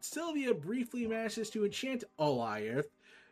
Sylvia 0.00 0.52
briefly 0.52 1.06
manages 1.06 1.50
to 1.50 1.64
enchant 1.64 2.04
Alioth 2.18 2.86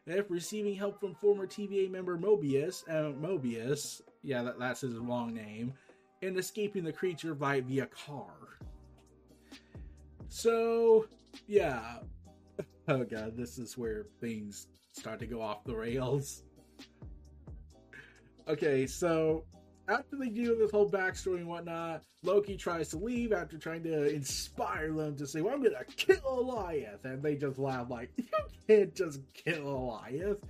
after 0.09 0.25
receiving 0.29 0.75
help 0.75 1.01
from 1.01 1.15
former 1.15 1.47
TVA 1.47 1.91
member 1.91 2.17
Mobius, 2.17 2.89
uh, 2.89 3.13
Mobius, 3.13 4.01
yeah, 4.23 4.43
that, 4.43 4.59
that's 4.59 4.83
his 4.83 4.95
long 4.95 5.35
name, 5.35 5.75
and 6.23 6.39
escaping 6.39 6.85
the 6.85 6.93
creature 6.93 7.35
by 7.35 7.61
via 7.61 7.87
car. 7.87 8.59
So, 10.29 11.07
yeah. 11.47 11.99
Oh 12.89 13.05
god, 13.05 13.37
this 13.37 13.57
is 13.57 13.79
where 13.79 14.07
things 14.21 14.67
start 14.91 15.21
to 15.21 15.27
go 15.27 15.41
off 15.41 15.63
the 15.63 15.77
rails. 15.77 16.43
Okay, 18.51 18.85
so 18.85 19.45
after 19.87 20.17
they 20.17 20.29
do 20.29 20.57
this 20.57 20.73
whole 20.73 20.91
backstory 20.91 21.37
and 21.37 21.47
whatnot, 21.47 22.03
Loki 22.25 22.57
tries 22.57 22.89
to 22.89 22.97
leave 22.97 23.33
after 23.33 23.57
trying 23.59 23.85
to 23.85 24.13
inspire 24.13 24.93
them 24.93 25.17
to 25.19 25.27
say, 25.27 25.41
Well, 25.41 25.55
I'm 25.55 25.63
gonna 25.63 25.85
kill 25.97 26.17
Alioth. 26.17 27.05
And 27.05 27.23
they 27.23 27.37
just 27.37 27.61
laugh 27.61 27.89
like, 27.89 28.11
You 28.17 28.25
can't 28.67 28.93
just 28.93 29.21
kill 29.35 29.63
Alioth. 29.63 30.43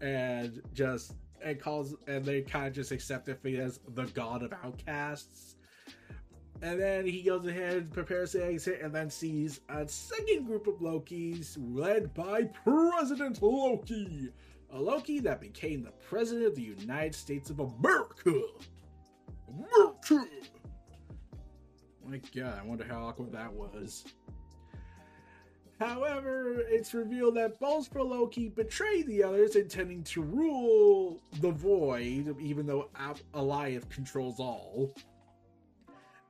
And 0.00 0.62
just 0.72 1.14
and 1.42 1.60
calls 1.60 1.96
and 2.06 2.24
they 2.24 2.42
kind 2.42 2.68
of 2.68 2.74
just 2.74 2.92
accept 2.92 3.28
it 3.28 3.42
for 3.42 3.48
as 3.48 3.80
the 3.88 4.04
god 4.04 4.44
of 4.44 4.52
outcasts. 4.52 5.56
And 6.62 6.80
then 6.80 7.06
he 7.06 7.22
goes 7.22 7.44
ahead, 7.44 7.92
prepares 7.92 8.32
to 8.32 8.44
exit, 8.44 8.80
and 8.82 8.94
then 8.94 9.10
sees 9.10 9.60
a 9.68 9.88
second 9.88 10.46
group 10.46 10.68
of 10.68 10.74
Lokis 10.76 11.56
led 11.58 12.14
by 12.14 12.44
President 12.64 13.42
Loki, 13.42 14.30
a 14.72 14.80
Loki 14.80 15.20
that 15.20 15.40
became 15.40 15.82
the 15.82 15.92
President 16.08 16.46
of 16.46 16.54
the 16.54 16.62
United 16.62 17.14
States 17.14 17.50
of 17.50 17.60
America. 17.60 18.42
America! 19.48 20.26
My 22.06 22.20
god, 22.34 22.58
I 22.58 22.64
wonder 22.64 22.84
how 22.84 23.06
awkward 23.06 23.32
that 23.32 23.52
was. 23.52 24.04
However, 25.78 26.60
it's 26.68 26.92
revealed 26.92 27.36
that 27.36 27.58
for 27.58 28.02
Loki 28.02 28.48
betrayed 28.48 29.06
the 29.06 29.22
others, 29.22 29.54
intending 29.54 30.02
to 30.04 30.22
rule 30.22 31.22
the 31.40 31.52
void, 31.52 32.34
even 32.40 32.66
though 32.66 32.90
Alioth 33.34 33.88
controls 33.88 34.40
all. 34.40 34.92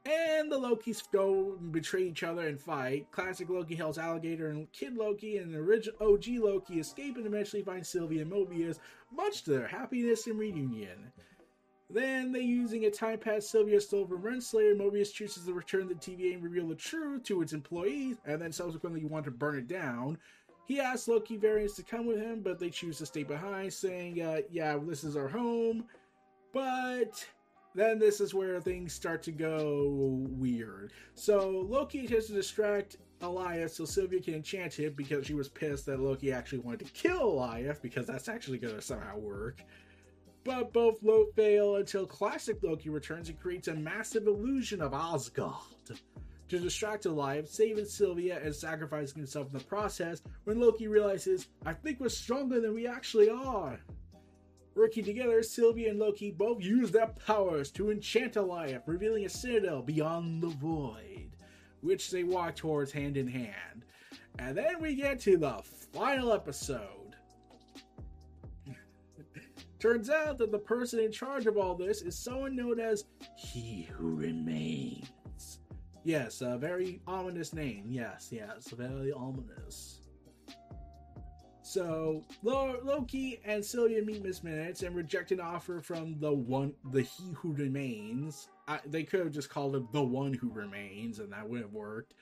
And 0.09 0.51
the 0.51 0.59
Lokis 0.59 1.03
go 1.13 1.57
and 1.61 1.71
betray 1.71 2.05
each 2.05 2.23
other 2.23 2.49
and 2.49 2.59
fight. 2.59 3.11
Classic 3.11 3.47
Loki 3.47 3.75
helps 3.75 3.99
Alligator 3.99 4.49
and 4.49 4.73
Kid 4.73 4.97
Loki, 4.97 5.37
and 5.37 5.53
the 5.53 5.59
original 5.59 5.97
OG 6.01 6.29
Loki 6.39 6.81
escape 6.81 7.19
and 7.19 7.27
eventually 7.27 7.63
find 7.63 7.87
Sylvia 7.87 8.23
and 8.23 8.33
Mobius, 8.33 8.79
much 9.13 9.43
to 9.43 9.51
their 9.51 9.67
happiness 9.67 10.27
and 10.27 10.39
reunion. 10.39 11.13
Then 11.91 12.33
they 12.33 12.41
using 12.41 12.87
a 12.87 12.91
time 12.91 13.19
pass 13.19 13.49
Sylvia 13.49 13.81
stole 13.81 14.07
from 14.07 14.23
Renslayer, 14.23 14.75
Mobius 14.75 15.13
chooses 15.13 15.45
to 15.45 15.53
return 15.53 15.89
the 15.89 15.95
TVA 15.95 16.35
and 16.35 16.43
reveal 16.43 16.69
the 16.69 16.75
truth 16.75 17.25
to 17.25 17.43
its 17.43 17.53
employees, 17.53 18.17
and 18.25 18.41
then 18.41 18.53
subsequently 18.53 19.05
want 19.05 19.27
to 19.27 19.31
burn 19.31 19.59
it 19.59 19.69
down. 19.69 20.17
He 20.65 20.81
asks 20.81 21.09
Loki 21.09 21.37
variants 21.37 21.77
to 21.77 21.83
come 21.83 22.07
with 22.07 22.19
him, 22.19 22.41
but 22.41 22.59
they 22.59 22.71
choose 22.71 22.99
to 22.99 23.07
stay 23.07 23.25
behind, 23.25 23.73
saying, 23.73 24.23
uh, 24.23 24.41
yeah, 24.51 24.79
this 24.81 25.05
is 25.05 25.17
our 25.17 25.29
home. 25.29 25.85
But 26.53 27.27
then 27.79 27.99
this 27.99 28.21
is 28.21 28.35
where 28.35 28.61
things 28.61 28.93
start 28.93 29.23
to 29.25 29.33
go 29.33 30.25
weird. 30.31 30.93
So 31.15 31.67
Loki 31.69 32.05
attempts 32.05 32.27
to 32.27 32.33
distract 32.33 32.97
Alioth 33.21 33.71
so 33.71 33.85
Sylvia 33.85 34.21
can 34.21 34.35
enchant 34.35 34.75
him 34.75 34.95
because 34.97 35.27
she 35.27 35.35
was 35.35 35.49
pissed 35.49 35.87
that 35.87 36.01
Loki 36.01 36.33
actually 36.33 36.61
wanted 36.61 36.87
to 36.87 36.93
kill 36.93 37.37
Alioth 37.37 37.83
because 37.83 38.07
that's 38.07 38.29
actually 38.29 38.59
going 38.59 38.75
to 38.75 38.83
somehow 38.83 39.19
work. 39.19 39.63
But 40.45 40.73
both 40.73 41.03
Loki 41.03 41.31
fail 41.37 41.77
until 41.77 42.07
classic 42.07 42.59
Loki 42.63 42.91
returns 42.91 43.29
and 43.29 43.39
creates 43.39 43.69
a 43.69 43.75
massive 43.75 44.27
illusion 44.27 44.81
of 44.81 44.95
Asgard 44.95 45.55
to 46.49 46.59
distract 46.59 47.05
Alioth, 47.05 47.49
saving 47.49 47.85
Sylvia 47.85 48.41
and 48.43 48.55
sacrificing 48.55 49.19
himself 49.19 49.49
in 49.49 49.59
the 49.59 49.65
process 49.65 50.23
when 50.45 50.59
Loki 50.59 50.89
realizes, 50.89 51.49
I 51.67 51.75
think 51.75 52.01
we're 52.01 52.09
stronger 52.09 52.61
than 52.61 52.75
we 52.75 52.87
actually 52.87 53.29
are. 53.29 53.79
Working 54.79 55.03
together, 55.03 55.43
Sylvia 55.43 55.91
and 55.91 55.99
Loki 55.99 56.31
both 56.31 56.63
use 56.63 56.93
their 56.93 57.09
powers 57.09 57.73
to 57.73 57.91
enchant 57.91 58.35
Alioth, 58.35 58.87
revealing 58.87 59.25
a 59.25 59.29
citadel 59.29 59.83
beyond 59.83 60.41
the 60.41 60.51
void, 60.51 61.37
which 61.81 62.13
they 62.13 62.23
walk 62.23 62.55
towards 62.55 62.93
hand 62.93 63.17
in 63.17 63.27
hand. 63.27 63.85
And 64.39 64.57
then 64.57 64.81
we 64.81 64.95
get 64.95 65.19
to 65.23 65.37
the 65.37 65.61
final 65.93 66.33
episode. 66.33 67.17
Turns 69.81 70.11
out 70.11 70.39
that 70.39 70.53
the 70.53 70.61
person 70.61 71.01
in 71.01 71.11
charge 71.11 71.47
of 71.47 71.59
all 71.59 71.75
this 71.75 72.01
is 72.03 72.17
someone 72.17 72.55
known 72.55 72.79
as 72.79 73.07
He 73.37 73.89
Who 73.91 74.15
Remains. 74.15 75.59
Yes, 76.05 76.41
a 76.41 76.57
very 76.57 77.01
ominous 77.05 77.53
name. 77.53 77.87
Yes, 77.89 78.29
yes, 78.31 78.69
very 78.69 79.11
ominous. 79.11 79.98
So 81.69 82.25
Loki 82.43 83.41
and 83.45 83.63
Sylvia 83.63 84.03
meet 84.03 84.25
Miss 84.25 84.43
Minutes 84.43 84.83
and 84.83 84.97
reject 84.97 85.33
an 85.33 85.41
offer 85.41 85.81
from 85.81 86.19
the 86.19 86.33
one, 86.33 86.73
the 86.93 87.03
He 87.03 87.25
Who 87.35 87.53
Remains. 87.53 88.49
I, 88.67 88.81
they 88.87 89.03
could 89.03 89.21
have 89.21 89.33
just 89.33 89.51
called 89.51 89.77
him 89.77 89.87
the 89.93 90.03
One 90.03 90.33
Who 90.33 90.51
Remains, 90.51 91.19
and 91.19 91.31
that 91.31 91.47
would 91.47 91.61
have 91.61 91.75
worked. 91.75 92.15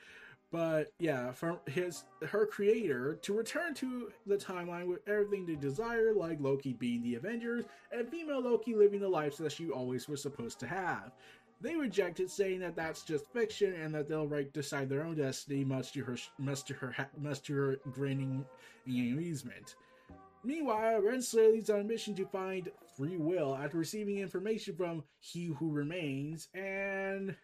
But 0.50 0.92
yeah, 0.98 1.30
from 1.30 1.60
his 1.66 2.02
her 2.26 2.44
creator 2.44 3.20
to 3.22 3.34
return 3.34 3.72
to 3.74 4.10
the 4.26 4.36
timeline 4.36 4.88
with 4.88 5.06
everything 5.06 5.46
they 5.46 5.54
desire, 5.54 6.12
like 6.12 6.40
Loki 6.40 6.72
being 6.72 7.04
the 7.04 7.14
Avengers 7.14 7.66
and 7.92 8.08
female 8.08 8.42
Loki 8.42 8.74
living 8.74 8.98
the 8.98 9.08
life 9.08 9.36
that 9.36 9.52
she 9.52 9.70
always 9.70 10.08
was 10.08 10.20
supposed 10.20 10.58
to 10.58 10.66
have. 10.66 11.12
They 11.60 11.74
reject 11.74 12.20
it, 12.20 12.30
saying 12.30 12.60
that 12.60 12.76
that's 12.76 13.02
just 13.02 13.32
fiction 13.32 13.74
and 13.74 13.94
that 13.94 14.08
they'll 14.08 14.26
right 14.26 14.52
decide 14.52 14.88
their 14.88 15.04
own 15.04 15.16
destiny, 15.16 15.64
much 15.64 15.92
to 15.92 16.04
her 16.04 16.16
much 16.38 16.64
to 16.64 16.74
her 16.74 16.94
much 17.18 17.42
to 17.42 17.54
her 17.54 17.76
grinning 17.92 18.44
amusement. 18.86 19.76
Meanwhile, 20.44 21.00
Renslayer 21.00 21.52
leads 21.52 21.70
on 21.70 21.80
a 21.80 21.84
mission 21.84 22.14
to 22.16 22.26
find 22.26 22.70
free 22.96 23.16
will 23.16 23.56
after 23.56 23.78
receiving 23.78 24.18
information 24.18 24.76
from 24.76 25.02
He 25.18 25.46
Who 25.46 25.72
Remains, 25.72 26.48
and 26.54 27.34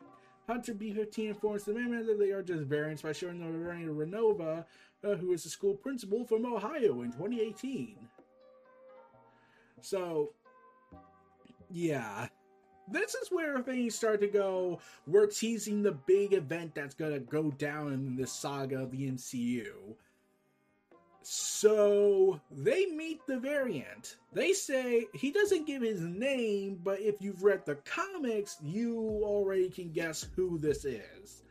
Hunter 0.47 0.75
B-15 0.75 1.31
informs 1.31 1.65
the 1.65 1.73
men 1.73 2.07
that 2.07 2.19
they 2.19 2.31
are 2.31 2.43
just 2.43 2.63
variants 2.63 3.03
by 3.03 3.13
showing 3.13 3.41
them 3.41 3.49
of 3.49 3.97
Ravonna, 3.97 4.65
uh, 5.03 5.15
who 5.17 5.33
is 5.33 5.45
a 5.47 5.49
school 5.49 5.75
principal 5.75 6.25
from 6.25 6.47
Ohio 6.47 7.03
in 7.03 7.11
2018. 7.11 7.97
So, 9.81 10.35
yeah, 11.71 12.29
this 12.93 13.15
is 13.15 13.29
where 13.31 13.61
things 13.61 13.95
start 13.95 14.21
to 14.21 14.29
go. 14.29 14.81
We're 15.07 15.27
teasing 15.27 15.83
the 15.83 15.93
big 15.93 16.33
event 16.33 16.75
that's 16.75 16.95
gonna 16.95 17.21
go 17.21 17.51
down 17.53 17.93
in 17.93 18.17
this 18.17 18.33
saga 18.33 18.83
of 18.83 18.91
the 18.91 19.09
MCU. 19.09 19.97
So 21.23 22.41
they 22.51 22.87
meet 22.87 23.21
the 23.27 23.39
variant. 23.39 24.17
They 24.33 24.53
say 24.53 25.07
he 25.15 25.31
doesn't 25.31 25.67
give 25.67 25.83
his 25.83 26.01
name, 26.01 26.81
but 26.83 27.01
if 27.01 27.21
you've 27.21 27.45
read 27.45 27.65
the 27.65 27.77
comics, 27.77 28.57
you 28.63 28.99
already 29.23 29.69
can 29.69 29.93
guess 29.93 30.27
who 30.35 30.59
this 30.59 30.85
is. 30.85 31.45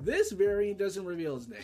This 0.00 0.30
variant 0.30 0.78
doesn't 0.78 1.04
reveal 1.04 1.36
his 1.36 1.48
name. 1.48 1.62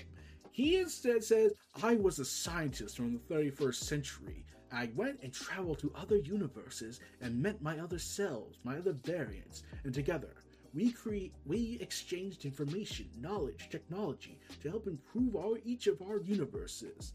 He 0.51 0.77
instead 0.77 1.23
says, 1.23 1.53
I 1.83 1.97
was 1.97 2.19
a 2.19 2.25
scientist 2.25 2.97
from 2.97 3.21
the 3.29 3.35
31st 3.35 3.75
century. 3.75 4.45
I 4.75 4.91
went 4.95 5.21
and 5.23 5.33
traveled 5.33 5.79
to 5.81 5.93
other 5.95 6.17
universes 6.17 7.01
and 7.21 7.41
met 7.41 7.63
my 7.63 7.79
other 7.79 7.99
selves, 7.99 8.59
my 8.65 8.77
other 8.77 8.93
variants, 8.93 9.63
and 9.85 9.95
together 9.95 10.35
we 10.75 10.91
create 10.91 11.33
we 11.47 11.79
exchanged 11.81 12.45
information, 12.45 13.07
knowledge, 13.21 13.69
technology 13.71 14.39
to 14.63 14.69
help 14.69 14.87
improve 14.87 15.37
our 15.37 15.59
each 15.65 15.87
of 15.87 16.03
our 16.03 16.21
universes. 16.21 17.15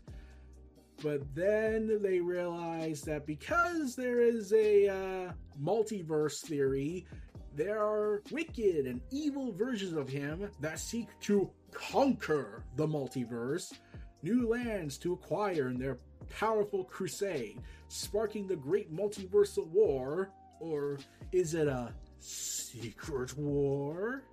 But 1.04 1.22
then 1.36 2.02
they 2.02 2.20
realized 2.20 3.06
that 3.06 3.26
because 3.26 3.96
there 3.96 4.22
is 4.22 4.54
a 4.54 4.88
uh, 4.88 5.32
multiverse 5.62 6.42
theory, 6.42 7.06
there 7.56 7.80
are 7.80 8.22
wicked 8.32 8.86
and 8.86 9.02
evil 9.12 9.52
versions 9.52 9.94
of 9.94 10.10
him 10.10 10.50
that 10.62 10.80
seek 10.80 11.08
to 11.22 11.50
conquer 11.72 12.64
the 12.76 12.88
multiverse, 12.88 13.74
new 14.24 14.50
lands 14.50 14.98
to 15.00 15.14
acquire 15.14 15.70
in 15.70 15.78
their 15.78 16.00
powerful 16.30 16.84
crusade, 16.84 17.60
sparking 17.88 18.48
the 18.48 18.56
great 18.56 18.94
multiversal 18.94 19.68
war? 19.68 20.30
Or 20.60 21.00
is 21.32 21.54
it 21.54 21.68
a 21.68 21.94
secret 22.20 23.38
war? 23.38 24.24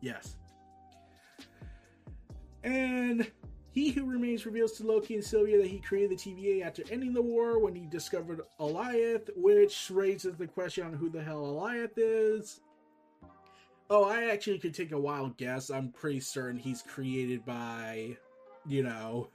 Yes. 0.00 0.36
And 2.64 3.30
he 3.72 3.90
who 3.90 4.04
remains 4.04 4.44
reveals 4.44 4.72
to 4.72 4.86
Loki 4.86 5.14
and 5.14 5.24
Sylvia 5.24 5.58
that 5.58 5.66
he 5.66 5.80
created 5.80 6.10
the 6.10 6.16
TVA 6.16 6.64
after 6.64 6.82
ending 6.90 7.14
the 7.14 7.22
war 7.22 7.58
when 7.58 7.74
he 7.74 7.86
discovered 7.86 8.42
Alioth, 8.60 9.30
which 9.36 9.90
raises 9.90 10.36
the 10.36 10.46
question 10.46 10.86
on 10.86 10.92
who 10.92 11.08
the 11.08 11.22
hell 11.22 11.42
Alioth 11.42 11.92
is. 11.96 12.60
Oh, 13.88 14.04
I 14.04 14.30
actually 14.30 14.58
could 14.58 14.74
take 14.74 14.92
a 14.92 14.98
wild 14.98 15.36
guess. 15.36 15.70
I'm 15.70 15.90
pretty 15.90 16.20
certain 16.20 16.58
he's 16.58 16.82
created 16.82 17.44
by 17.44 18.16
you 18.66 18.82
know, 18.82 19.28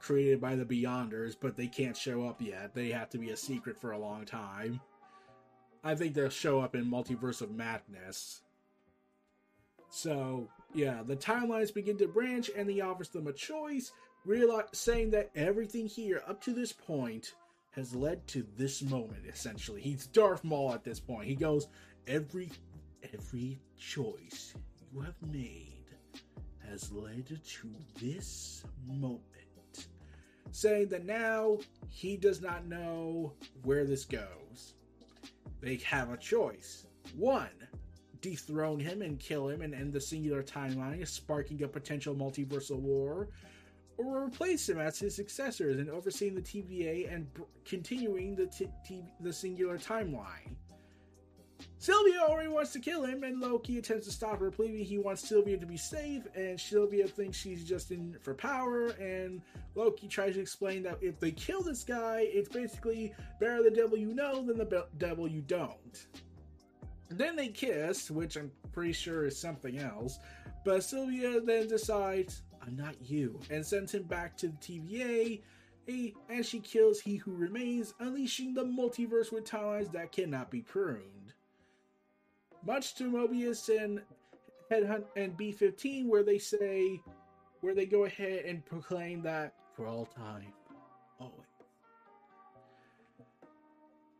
created 0.00 0.40
by 0.40 0.56
the 0.56 0.64
Beyonders, 0.64 1.36
but 1.40 1.56
they 1.56 1.68
can't 1.68 1.96
show 1.96 2.26
up 2.26 2.40
yet. 2.40 2.74
They 2.74 2.90
have 2.90 3.10
to 3.10 3.18
be 3.18 3.30
a 3.30 3.36
secret 3.36 3.80
for 3.80 3.92
a 3.92 3.98
long 3.98 4.24
time. 4.24 4.80
I 5.84 5.94
think 5.94 6.14
they'll 6.14 6.28
show 6.28 6.60
up 6.60 6.74
in 6.74 6.84
Multiverse 6.84 7.40
of 7.40 7.50
Madness. 7.50 8.42
So, 9.90 10.48
yeah, 10.74 11.02
the 11.04 11.16
timelines 11.16 11.74
begin 11.74 11.98
to 11.98 12.08
branch, 12.08 12.50
and 12.56 12.68
he 12.68 12.80
offers 12.80 13.10
them 13.10 13.26
a 13.26 13.32
choice, 13.32 13.92
realize, 14.24 14.64
saying 14.72 15.10
that 15.10 15.30
everything 15.34 15.86
here 15.86 16.22
up 16.26 16.42
to 16.44 16.52
this 16.52 16.72
point 16.72 17.34
has 17.72 17.94
led 17.94 18.26
to 18.28 18.46
this 18.56 18.82
moment. 18.82 19.26
Essentially, 19.26 19.80
he's 19.80 20.06
Darth 20.06 20.44
Maul 20.44 20.72
at 20.72 20.84
this 20.84 21.00
point. 21.00 21.26
He 21.26 21.34
goes, 21.34 21.68
"Every, 22.06 22.50
every 23.12 23.60
choice 23.76 24.54
you 24.92 25.00
have 25.00 25.20
made 25.30 25.81
has 26.72 26.90
led 26.90 27.26
to 27.26 27.68
this 28.00 28.64
moment, 28.88 29.20
saying 30.52 30.88
that 30.88 31.04
now 31.04 31.58
he 31.90 32.16
does 32.16 32.40
not 32.40 32.66
know 32.66 33.34
where 33.62 33.84
this 33.84 34.06
goes. 34.06 34.72
They 35.60 35.76
have 35.76 36.10
a 36.10 36.16
choice. 36.16 36.86
One, 37.14 37.50
dethrone 38.22 38.80
him 38.80 39.02
and 39.02 39.20
kill 39.20 39.50
him 39.50 39.60
and 39.60 39.74
end 39.74 39.92
the 39.92 40.00
singular 40.00 40.42
timeline, 40.42 41.06
sparking 41.06 41.62
a 41.62 41.68
potential 41.68 42.14
multiversal 42.14 42.78
war, 42.78 43.28
or 43.98 44.24
replace 44.24 44.66
him 44.66 44.78
as 44.78 44.98
his 44.98 45.14
successors 45.14 45.78
and 45.78 45.90
overseeing 45.90 46.34
the 46.34 46.40
TVA 46.40 47.14
and 47.14 47.26
continuing 47.66 48.34
the, 48.34 48.46
t- 48.46 48.70
t- 48.86 49.04
the 49.20 49.32
singular 49.32 49.76
timeline. 49.76 50.56
Sylvia 51.78 52.20
already 52.20 52.48
wants 52.48 52.72
to 52.72 52.78
kill 52.78 53.04
him, 53.04 53.24
and 53.24 53.40
Loki 53.40 53.78
attempts 53.78 54.06
to 54.06 54.12
stop 54.12 54.38
her, 54.40 54.50
believing 54.50 54.84
he 54.84 54.98
wants 54.98 55.28
Sylvia 55.28 55.58
to 55.58 55.66
be 55.66 55.76
safe, 55.76 56.22
and 56.34 56.60
Sylvia 56.60 57.08
thinks 57.08 57.36
she's 57.36 57.64
just 57.64 57.90
in 57.90 58.16
for 58.20 58.34
power, 58.34 58.88
and 59.00 59.42
Loki 59.74 60.06
tries 60.06 60.34
to 60.34 60.40
explain 60.40 60.82
that 60.84 60.98
if 61.00 61.18
they 61.18 61.32
kill 61.32 61.62
this 61.62 61.82
guy, 61.82 62.26
it's 62.28 62.48
basically 62.48 63.12
better 63.40 63.62
the 63.62 63.70
devil 63.70 63.98
you 63.98 64.14
know 64.14 64.44
than 64.44 64.58
the 64.58 64.64
be- 64.64 64.82
devil 64.98 65.26
you 65.26 65.40
don't. 65.40 66.06
Then 67.08 67.36
they 67.36 67.48
kiss, 67.48 68.10
which 68.10 68.36
I'm 68.36 68.50
pretty 68.72 68.92
sure 68.92 69.26
is 69.26 69.38
something 69.38 69.78
else, 69.78 70.18
but 70.64 70.84
Sylvia 70.84 71.40
then 71.40 71.68
decides, 71.68 72.42
I'm 72.64 72.76
not 72.76 72.94
you, 73.02 73.40
and 73.50 73.66
sends 73.66 73.92
him 73.92 74.04
back 74.04 74.36
to 74.38 74.48
the 74.48 74.56
TVA, 74.56 75.42
and 76.28 76.46
she 76.46 76.60
kills 76.60 77.00
He 77.00 77.16
Who 77.16 77.32
Remains, 77.34 77.92
unleashing 77.98 78.54
the 78.54 78.64
multiverse 78.64 79.32
with 79.32 79.44
timelines 79.44 79.92
that 79.92 80.12
cannot 80.12 80.50
be 80.50 80.60
pruned. 80.60 81.21
Much 82.64 82.94
to 82.96 83.10
Mobius 83.10 83.68
and 83.68 84.00
Headhunt 84.70 85.04
and 85.16 85.36
B15, 85.36 86.06
where 86.06 86.22
they 86.22 86.38
say, 86.38 87.00
where 87.60 87.74
they 87.74 87.86
go 87.86 88.04
ahead 88.04 88.44
and 88.44 88.64
proclaim 88.64 89.22
that 89.22 89.54
for 89.74 89.86
all 89.86 90.06
time, 90.06 90.52
always. 91.20 91.46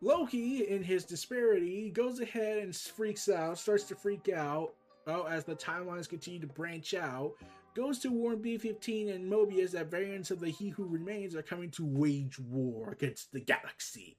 Loki, 0.01 0.68
in 0.68 0.82
his 0.82 1.05
disparity, 1.05 1.90
goes 1.90 2.20
ahead 2.20 2.59
and 2.59 2.74
freaks 2.74 3.28
out, 3.28 3.59
starts 3.59 3.84
to 3.84 3.95
freak 3.95 4.28
out, 4.28 4.74
oh, 5.07 5.24
as 5.24 5.45
the 5.45 5.55
timelines 5.55 6.09
continue 6.09 6.40
to 6.40 6.47
branch 6.47 6.95
out, 6.95 7.34
goes 7.74 7.99
to 8.01 8.11
warn 8.11 8.38
B15 8.38 9.14
and 9.14 9.30
Mobius 9.30 9.70
that 9.70 9.90
variants 9.90 10.30
of 10.30 10.40
the 10.40 10.51
He 10.51 10.68
Who 10.70 10.84
Remains 10.84 11.34
are 11.34 11.43
coming 11.43 11.70
to 11.70 11.86
wage 11.86 12.38
war 12.38 12.90
against 12.90 13.32
the 13.32 13.40
galaxy. 13.40 14.16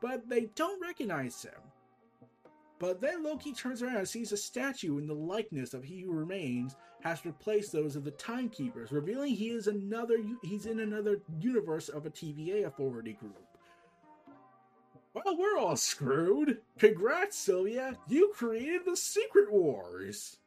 But 0.00 0.28
they 0.28 0.50
don't 0.54 0.80
recognize 0.80 1.42
him. 1.42 1.60
But 2.80 3.02
then 3.02 3.22
Loki 3.22 3.52
turns 3.52 3.82
around 3.82 3.98
and 3.98 4.08
sees 4.08 4.32
a 4.32 4.38
statue 4.38 4.96
in 4.98 5.06
the 5.06 5.14
likeness 5.14 5.74
of 5.74 5.84
He 5.84 6.00
Who 6.00 6.12
Remains 6.12 6.76
has 7.02 7.26
replaced 7.26 7.72
those 7.72 7.94
of 7.94 8.04
the 8.04 8.10
Timekeepers, 8.12 8.90
revealing 8.90 9.34
he 9.34 9.50
is 9.50 9.66
another 9.66 10.16
he's 10.42 10.64
in 10.64 10.80
another 10.80 11.20
universe 11.38 11.90
of 11.90 12.06
a 12.06 12.10
TVA 12.10 12.66
authority 12.66 13.12
group. 13.12 13.38
Well, 15.12 15.36
we're 15.36 15.58
all 15.58 15.76
screwed. 15.76 16.58
Congrats, 16.78 17.36
Sylvia. 17.36 17.98
You 18.08 18.32
created 18.34 18.82
the 18.86 18.96
Secret 18.96 19.52
Wars 19.52 20.38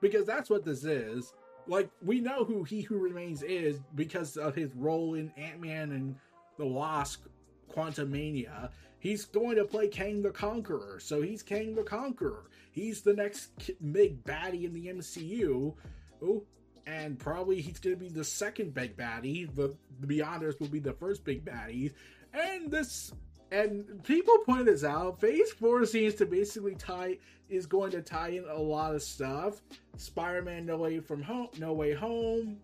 because 0.00 0.26
that's 0.26 0.50
what 0.50 0.64
this 0.64 0.84
is. 0.84 1.32
Like 1.68 1.90
we 2.02 2.20
know 2.20 2.44
who 2.44 2.64
He 2.64 2.80
Who 2.80 2.98
Remains 2.98 3.44
is 3.44 3.78
because 3.94 4.36
of 4.36 4.56
his 4.56 4.74
role 4.74 5.14
in 5.14 5.30
Ant 5.36 5.60
Man 5.60 5.92
and 5.92 6.16
the 6.56 6.66
Wasp: 6.66 7.26
Quantumania. 7.74 8.70
He's 9.00 9.24
going 9.24 9.56
to 9.56 9.64
play 9.64 9.88
Kang 9.88 10.22
the 10.22 10.30
Conqueror, 10.30 10.98
so 11.00 11.22
he's 11.22 11.42
Kang 11.42 11.74
the 11.74 11.84
Conqueror. 11.84 12.50
He's 12.72 13.02
the 13.02 13.14
next 13.14 13.50
big 13.92 14.24
baddie 14.24 14.64
in 14.64 14.74
the 14.74 14.86
MCU. 14.86 15.74
Oh, 16.22 16.42
and 16.86 17.18
probably 17.18 17.60
he's 17.60 17.78
going 17.78 17.96
to 17.96 18.00
be 18.00 18.08
the 18.08 18.24
second 18.24 18.74
big 18.74 18.96
baddie. 18.96 19.54
The, 19.54 19.74
the 20.00 20.06
Beyonders 20.06 20.58
will 20.58 20.68
be 20.68 20.78
the 20.78 20.94
first 20.94 21.24
big 21.24 21.44
baddie. 21.44 21.92
And 22.32 22.70
this 22.70 23.12
and 23.50 24.02
people 24.04 24.36
point 24.38 24.66
this 24.66 24.84
out. 24.84 25.20
Phase 25.20 25.52
four 25.52 25.84
seems 25.86 26.14
to 26.14 26.26
basically 26.26 26.74
tie 26.74 27.18
is 27.48 27.66
going 27.66 27.90
to 27.92 28.02
tie 28.02 28.28
in 28.28 28.44
a 28.48 28.58
lot 28.58 28.94
of 28.94 29.02
stuff. 29.02 29.62
Spider-Man: 29.96 30.66
No 30.66 30.76
Way 30.76 31.00
from 31.00 31.22
Home, 31.22 31.48
No 31.58 31.72
Way 31.72 31.94
Home. 31.94 32.58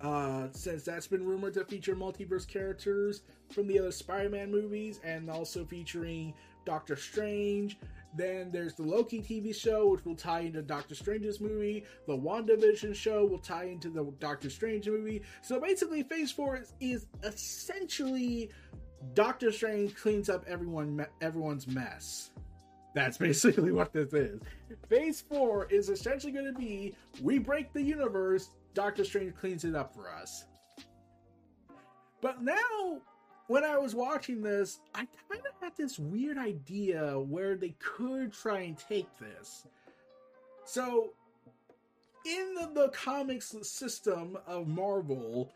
Uh, 0.00 0.46
since 0.52 0.84
that's 0.84 1.08
been 1.08 1.26
rumored 1.26 1.54
to 1.54 1.64
feature 1.64 1.96
multiverse 1.96 2.46
characters 2.46 3.22
from 3.52 3.66
the 3.66 3.78
other 3.78 3.92
Spider-Man 3.92 4.50
movies, 4.50 5.00
and 5.04 5.30
also 5.30 5.64
featuring 5.64 6.34
Doctor 6.64 6.96
Strange. 6.96 7.78
Then 8.16 8.50
there's 8.50 8.74
the 8.74 8.82
Loki 8.82 9.20
TV 9.20 9.54
show, 9.54 9.88
which 9.88 10.04
will 10.04 10.16
tie 10.16 10.40
into 10.40 10.62
Doctor 10.62 10.94
Strange's 10.94 11.40
movie. 11.40 11.84
The 12.06 12.16
WandaVision 12.16 12.94
show 12.94 13.24
will 13.24 13.38
tie 13.38 13.64
into 13.64 13.88
the 13.88 14.12
Doctor 14.18 14.50
Strange 14.50 14.88
movie. 14.88 15.22
So 15.42 15.60
basically, 15.60 16.02
Phase 16.02 16.32
4 16.32 16.56
is, 16.56 16.72
is 16.80 17.06
essentially 17.22 18.50
Doctor 19.14 19.52
Strange 19.52 19.94
cleans 19.94 20.28
up 20.28 20.44
everyone 20.46 21.06
everyone's 21.20 21.66
mess. 21.68 22.30
That's 22.94 23.16
basically 23.28 23.70
what 23.70 23.92
this 23.92 24.12
is. 24.12 24.40
Phase 24.88 25.22
4 25.28 25.66
is 25.66 25.88
essentially 25.88 26.32
going 26.32 26.52
to 26.52 26.58
be 26.58 26.94
we 27.22 27.38
break 27.38 27.72
the 27.72 27.82
universe, 27.82 28.50
Doctor 28.74 29.04
Strange 29.04 29.34
cleans 29.36 29.64
it 29.64 29.76
up 29.76 29.94
for 29.94 30.10
us. 30.10 30.46
But 32.20 32.42
now, 32.42 33.00
when 33.50 33.64
I 33.64 33.78
was 33.78 33.96
watching 33.96 34.42
this, 34.42 34.78
I 34.94 35.08
kind 35.28 35.40
of 35.44 35.52
had 35.60 35.72
this 35.76 35.98
weird 35.98 36.38
idea 36.38 37.18
where 37.18 37.56
they 37.56 37.74
could 37.80 38.32
try 38.32 38.60
and 38.60 38.78
take 38.78 39.08
this. 39.18 39.66
So, 40.64 41.14
in 42.24 42.54
the, 42.54 42.70
the 42.72 42.88
comics 42.90 43.56
system 43.62 44.38
of 44.46 44.68
Marvel, 44.68 45.52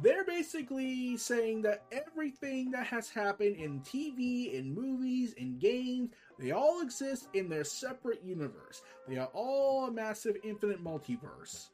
they're 0.00 0.24
basically 0.24 1.18
saying 1.18 1.60
that 1.60 1.82
everything 1.92 2.70
that 2.70 2.86
has 2.86 3.10
happened 3.10 3.56
in 3.56 3.80
TV, 3.80 4.54
in 4.54 4.74
movies, 4.74 5.34
in 5.34 5.58
games, 5.58 6.12
they 6.38 6.52
all 6.52 6.80
exist 6.80 7.28
in 7.34 7.50
their 7.50 7.64
separate 7.64 8.24
universe. 8.24 8.80
They 9.06 9.18
are 9.18 9.28
all 9.34 9.88
a 9.88 9.92
massive 9.92 10.38
infinite 10.42 10.82
multiverse. 10.82 11.68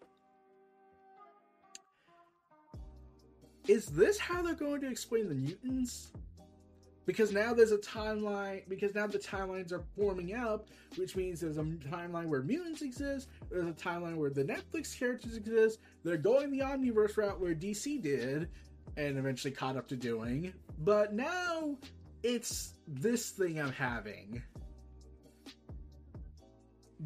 Is 3.69 3.87
this 3.87 4.19
how 4.19 4.43
they're 4.43 4.55
going 4.55 4.81
to 4.83 4.91
explain 4.91 5.29
the 5.29 5.35
mutants? 5.35 6.13
because 7.07 7.33
now 7.33 7.55
there's 7.55 7.73
a 7.73 7.79
timeline 7.79 8.69
because 8.69 8.95
now 8.95 9.07
the 9.07 9.19
timelines 9.19 9.73
are 9.73 9.83
forming 9.97 10.35
up 10.35 10.69
which 10.97 11.17
means 11.17 11.41
there's 11.41 11.57
a 11.57 11.63
timeline 11.63 12.27
where 12.27 12.43
mutants 12.43 12.83
exist 12.83 13.29
there's 13.51 13.67
a 13.67 13.73
timeline 13.73 14.17
where 14.17 14.31
the 14.31 14.45
netflix 14.45 14.99
characters 14.99 15.37
exist 15.37 15.79
they're 16.05 16.17
going 16.17 16.51
the 16.51 16.59
omniverse 16.59 17.17
route 17.17 17.41
where 17.41 17.55
dc 17.55 18.03
did 18.03 18.49
and 18.97 19.17
eventually 19.17 19.53
caught 19.53 19.77
up 19.77 19.89
to 19.89 19.97
doing 19.97 20.53
but 20.81 21.15
now 21.15 21.77
it's 22.23 22.75
this 22.89 23.31
thing 23.31 23.61
i'm 23.61 23.73
having 23.73 24.43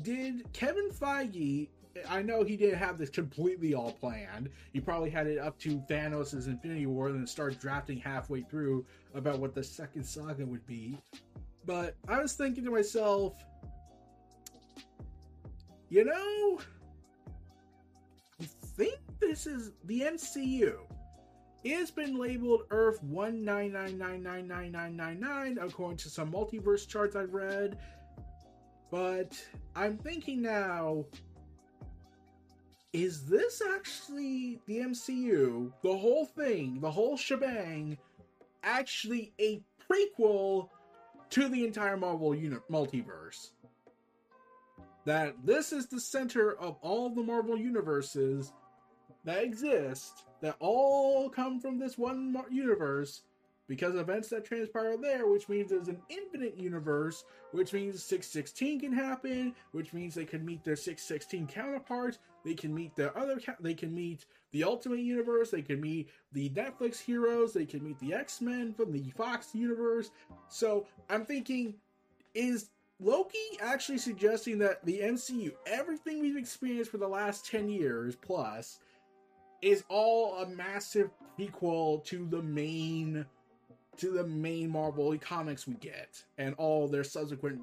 did 0.03 0.51
kevin 0.53 0.91
feige 0.91 1.69
I 2.09 2.23
know 2.23 2.43
he 2.43 2.57
didn't 2.57 2.79
have 2.79 2.97
this 2.99 3.11
completely 3.11 3.75
all 3.75 3.93
planned. 3.93 4.49
He 4.73 4.81
probably 4.81 5.11
had 5.11 5.27
it 5.27 5.39
up 5.39 5.59
to 5.61 5.79
Thanos' 5.91 6.47
Infinity 6.47 6.87
War 6.87 7.09
and 7.09 7.19
then 7.19 7.27
start 7.27 7.61
drafting 7.61 7.99
halfway 7.99 8.43
through 8.43 8.87
about 9.15 9.39
what 9.39 9.55
the 9.55 9.63
second 9.63 10.05
saga 10.05 10.47
would 10.47 10.67
be. 10.67 10.99
But 11.67 11.97
I 12.09 12.21
was 12.21 12.33
thinking 12.35 12.65
to 12.65 12.71
myself, 12.71 13.37
you 15.89 16.05
know, 16.05 16.61
I 18.41 18.45
think 18.77 18.99
this 19.21 19.47
is 19.47 19.73
the 19.85 20.03
MCU. 20.03 20.79
It's 21.63 21.91
been 21.91 22.19
labeled 22.19 22.63
Earth 22.71 23.05
199999999 23.05 25.63
according 25.63 25.99
to 25.99 26.09
some 26.09 26.33
multiverse 26.33 26.89
charts 26.89 27.17
I've 27.17 27.35
read. 27.35 27.77
But 28.91 29.39
I'm 29.77 29.99
thinking 29.99 30.41
now 30.41 31.05
is 32.93 33.27
this 33.27 33.63
actually 33.75 34.61
the 34.67 34.79
MCU, 34.79 35.73
the 35.83 35.97
whole 35.97 36.27
thing, 36.27 36.81
the 36.81 36.91
whole 36.91 37.17
shebang, 37.17 37.97
actually 38.63 39.33
a 39.41 39.63
prequel 39.89 40.69
to 41.31 41.49
the 41.49 41.65
entire 41.65 41.97
Marvel 41.97 42.35
uni- 42.35 42.57
multiverse? 42.71 43.51
That 45.05 45.35
this 45.45 45.73
is 45.73 45.87
the 45.87 46.01
center 46.01 46.53
of 46.53 46.77
all 46.83 47.11
the 47.11 47.23
Marvel 47.23 47.57
universes 47.57 48.53
that 49.25 49.43
exist, 49.43 50.25
that 50.41 50.57
all 50.59 51.31
come 51.31 51.61
from 51.61 51.79
this 51.79 51.97
one 51.97 52.37
universe, 52.51 53.23
because 53.71 53.95
events 53.95 54.29
that 54.31 54.45
transpire 54.45 54.97
there, 54.97 55.29
which 55.29 55.49
means 55.49 55.71
there's 55.71 55.87
an 55.87 56.03
infinite 56.09 56.59
universe, 56.59 57.25
which 57.53 57.73
means 57.73 58.03
616 58.03 58.81
can 58.81 58.93
happen, 58.93 59.55
which 59.71 59.93
means 59.93 60.13
they 60.13 60.25
could 60.25 60.45
meet 60.45 60.65
their 60.65 60.75
616 60.75 61.47
counterparts, 61.47 62.19
they 62.45 62.55
can 62.55 62.75
meet 62.75 62.95
the 62.97 63.17
other, 63.17 63.41
they 63.61 63.75
can 63.75 63.95
meet 63.95 64.27
the 64.53 64.65
Ultimate 64.65 65.01
Universe, 65.01 65.51
they 65.51 65.63
can 65.63 65.81
meet 65.81 66.11
the 66.33 66.49
Netflix 66.51 66.99
heroes, 66.99 67.53
they 67.53 67.67
can 67.67 67.85
meet 67.85 67.99
the 67.99 68.15
X 68.15 68.41
Men 68.41 68.73
from 68.75 68.93
the 68.93 69.11
Fox 69.11 69.55
universe. 69.55 70.11
So 70.49 70.87
I'm 71.09 71.25
thinking, 71.25 71.75
is 72.35 72.71
Loki 72.99 73.39
actually 73.61 73.99
suggesting 73.99 74.59
that 74.59 74.85
the 74.85 75.01
MCU, 75.01 75.53
everything 75.67 76.21
we've 76.21 76.37
experienced 76.37 76.91
for 76.91 76.99
the 76.99 77.09
last 77.09 77.47
10 77.47 77.69
years 77.69 78.17
plus, 78.17 78.79
is 79.63 79.85
all 79.89 80.39
a 80.39 80.49
massive 80.49 81.11
prequel 81.39 82.05
to 82.05 82.27
the 82.27 82.43
main 82.43 83.25
to 83.97 84.11
the 84.11 84.25
main 84.25 84.71
Marvel 84.71 85.17
comics 85.19 85.67
we 85.67 85.75
get 85.75 86.25
and 86.39 86.55
all 86.55 86.89
their 86.89 87.05
subsequent 87.05 87.61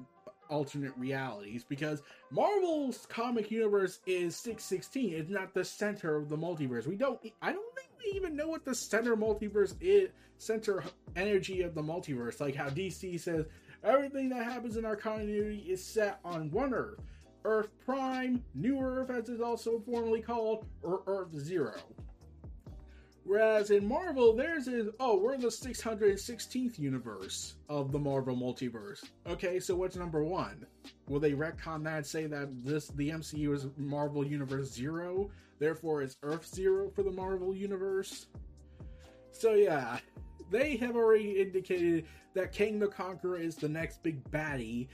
alternate 0.48 0.92
realities 0.96 1.64
because 1.68 2.02
Marvel's 2.30 3.06
comic 3.06 3.50
universe 3.50 4.00
is 4.06 4.36
616. 4.36 5.14
It's 5.14 5.30
not 5.30 5.54
the 5.54 5.64
center 5.64 6.16
of 6.16 6.28
the 6.28 6.36
multiverse. 6.36 6.86
We 6.86 6.96
don't 6.96 7.20
I 7.42 7.52
don't 7.52 7.74
think 7.74 7.88
we 7.98 8.16
even 8.16 8.36
know 8.36 8.48
what 8.48 8.64
the 8.64 8.74
center 8.74 9.16
multiverse 9.16 9.74
is, 9.80 10.10
center 10.38 10.84
energy 11.16 11.62
of 11.62 11.74
the 11.74 11.82
multiverse. 11.82 12.40
Like 12.40 12.54
how 12.54 12.68
DC 12.68 13.20
says 13.20 13.46
everything 13.84 14.28
that 14.30 14.44
happens 14.44 14.76
in 14.76 14.84
our 14.84 14.96
continuity 14.96 15.64
is 15.68 15.84
set 15.84 16.20
on 16.24 16.50
one 16.50 16.74
Earth. 16.74 17.00
Earth 17.44 17.68
Prime, 17.84 18.42
New 18.54 18.80
Earth 18.80 19.10
as 19.10 19.28
it's 19.28 19.40
also 19.40 19.80
formally 19.86 20.20
called, 20.20 20.66
or 20.82 21.02
Earth 21.06 21.32
Zero. 21.34 21.74
Whereas 23.28 23.70
in 23.70 23.86
Marvel, 23.86 24.32
theirs 24.32 24.68
is, 24.68 24.88
oh, 25.00 25.18
we're 25.18 25.36
the 25.36 25.48
616th 25.48 26.78
universe 26.78 27.56
of 27.68 27.92
the 27.92 27.98
Marvel 27.98 28.34
multiverse. 28.34 29.04
Okay, 29.28 29.60
so 29.60 29.76
what's 29.76 29.96
number 29.96 30.24
one? 30.24 30.64
Will 31.10 31.20
they 31.20 31.32
retcon 31.32 31.84
that 31.84 32.06
say 32.06 32.24
that 32.24 32.48
this 32.64 32.88
the 32.88 33.10
MCU 33.10 33.54
is 33.54 33.66
Marvel 33.76 34.26
Universe 34.26 34.72
Zero, 34.72 35.30
therefore 35.58 36.00
it's 36.00 36.16
Earth 36.22 36.46
Zero 36.46 36.88
for 36.88 37.02
the 37.02 37.10
Marvel 37.10 37.54
Universe? 37.54 38.28
So 39.30 39.52
yeah, 39.52 39.98
they 40.50 40.78
have 40.78 40.96
already 40.96 41.32
indicated 41.32 42.06
that 42.32 42.50
Kang 42.50 42.78
the 42.78 42.88
Conqueror 42.88 43.36
is 43.36 43.56
the 43.56 43.68
next 43.68 44.02
big 44.02 44.24
baddie. 44.30 44.88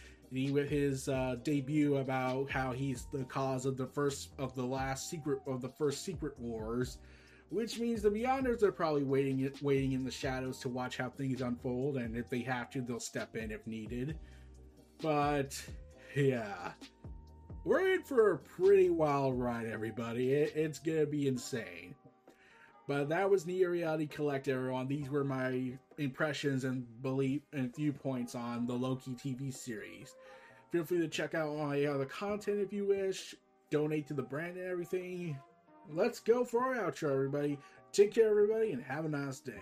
with 0.50 0.68
his 0.68 1.08
uh, 1.08 1.36
debut 1.44 1.98
about 1.98 2.50
how 2.50 2.72
he's 2.72 3.06
the 3.12 3.22
cause 3.26 3.64
of 3.64 3.76
the 3.76 3.86
first 3.86 4.30
of 4.38 4.56
the 4.56 4.66
last 4.66 5.08
secret 5.08 5.38
of 5.46 5.62
the 5.62 5.68
first 5.68 6.04
secret 6.04 6.36
wars, 6.36 6.98
which 7.54 7.78
means 7.78 8.02
the 8.02 8.10
Beyonders 8.10 8.64
are 8.64 8.72
probably 8.72 9.04
waiting 9.04 9.48
waiting 9.62 9.92
in 9.92 10.04
the 10.04 10.10
shadows 10.10 10.58
to 10.58 10.68
watch 10.68 10.96
how 10.96 11.08
things 11.08 11.40
unfold, 11.40 11.96
and 11.98 12.16
if 12.16 12.28
they 12.28 12.40
have 12.40 12.68
to, 12.70 12.82
they'll 12.82 12.98
step 12.98 13.36
in 13.36 13.52
if 13.52 13.64
needed. 13.64 14.18
But 15.00 15.62
yeah, 16.16 16.72
we're 17.64 17.94
in 17.94 18.02
for 18.02 18.32
a 18.32 18.38
pretty 18.38 18.90
wild 18.90 19.38
ride, 19.38 19.66
everybody. 19.66 20.32
It, 20.32 20.56
it's 20.56 20.80
gonna 20.80 21.06
be 21.06 21.28
insane. 21.28 21.94
But 22.88 23.08
that 23.10 23.30
was 23.30 23.46
Neo 23.46 23.70
Reality 23.70 24.08
Collect, 24.08 24.48
everyone. 24.48 24.88
These 24.88 25.08
were 25.08 25.24
my 25.24 25.78
impressions 25.96 26.64
and 26.64 26.84
belief 27.02 27.42
and 27.52 27.74
viewpoints 27.74 28.34
on 28.34 28.66
the 28.66 28.74
Loki 28.74 29.12
TV 29.12 29.54
series. 29.54 30.16
Feel 30.72 30.84
free 30.84 30.98
to 30.98 31.08
check 31.08 31.34
out 31.34 31.50
all 31.50 31.68
my 31.68 31.84
other 31.84 32.04
content 32.04 32.58
if 32.58 32.72
you 32.72 32.88
wish. 32.88 33.36
Donate 33.70 34.08
to 34.08 34.14
the 34.14 34.22
brand 34.22 34.56
and 34.56 34.68
everything. 34.68 35.38
Let's 35.92 36.20
go 36.20 36.44
for 36.44 36.62
our 36.62 36.90
outro, 36.90 37.12
everybody. 37.12 37.58
Take 37.92 38.14
care, 38.14 38.30
everybody, 38.30 38.72
and 38.72 38.82
have 38.82 39.04
a 39.04 39.08
nice 39.08 39.40
day. 39.40 39.52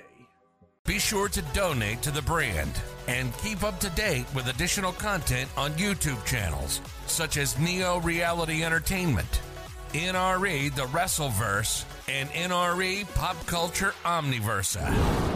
Be 0.85 0.99
sure 0.99 1.29
to 1.29 1.43
donate 1.55 2.03
to 2.03 2.11
the 2.11 2.23
brand 2.23 2.73
and 3.07 3.37
keep 3.39 3.63
up 3.63 3.79
to 3.81 3.91
date 3.91 4.27
with 4.35 4.49
additional 4.49 4.93
content 4.93 5.49
on 5.57 5.73
YouTube 5.73 6.25
channels 6.25 6.81
such 7.07 7.37
as 7.37 7.59
Neo 7.59 8.01
Reality 8.01 8.65
Entertainment, 8.65 9.43
NRE 9.93 10.75
The 10.75 10.87
Wrestleverse, 10.87 11.85
and 12.09 12.29
NRE 12.31 13.13
Pop 13.15 13.47
Culture 13.47 13.95
Omniversa. 14.05 15.32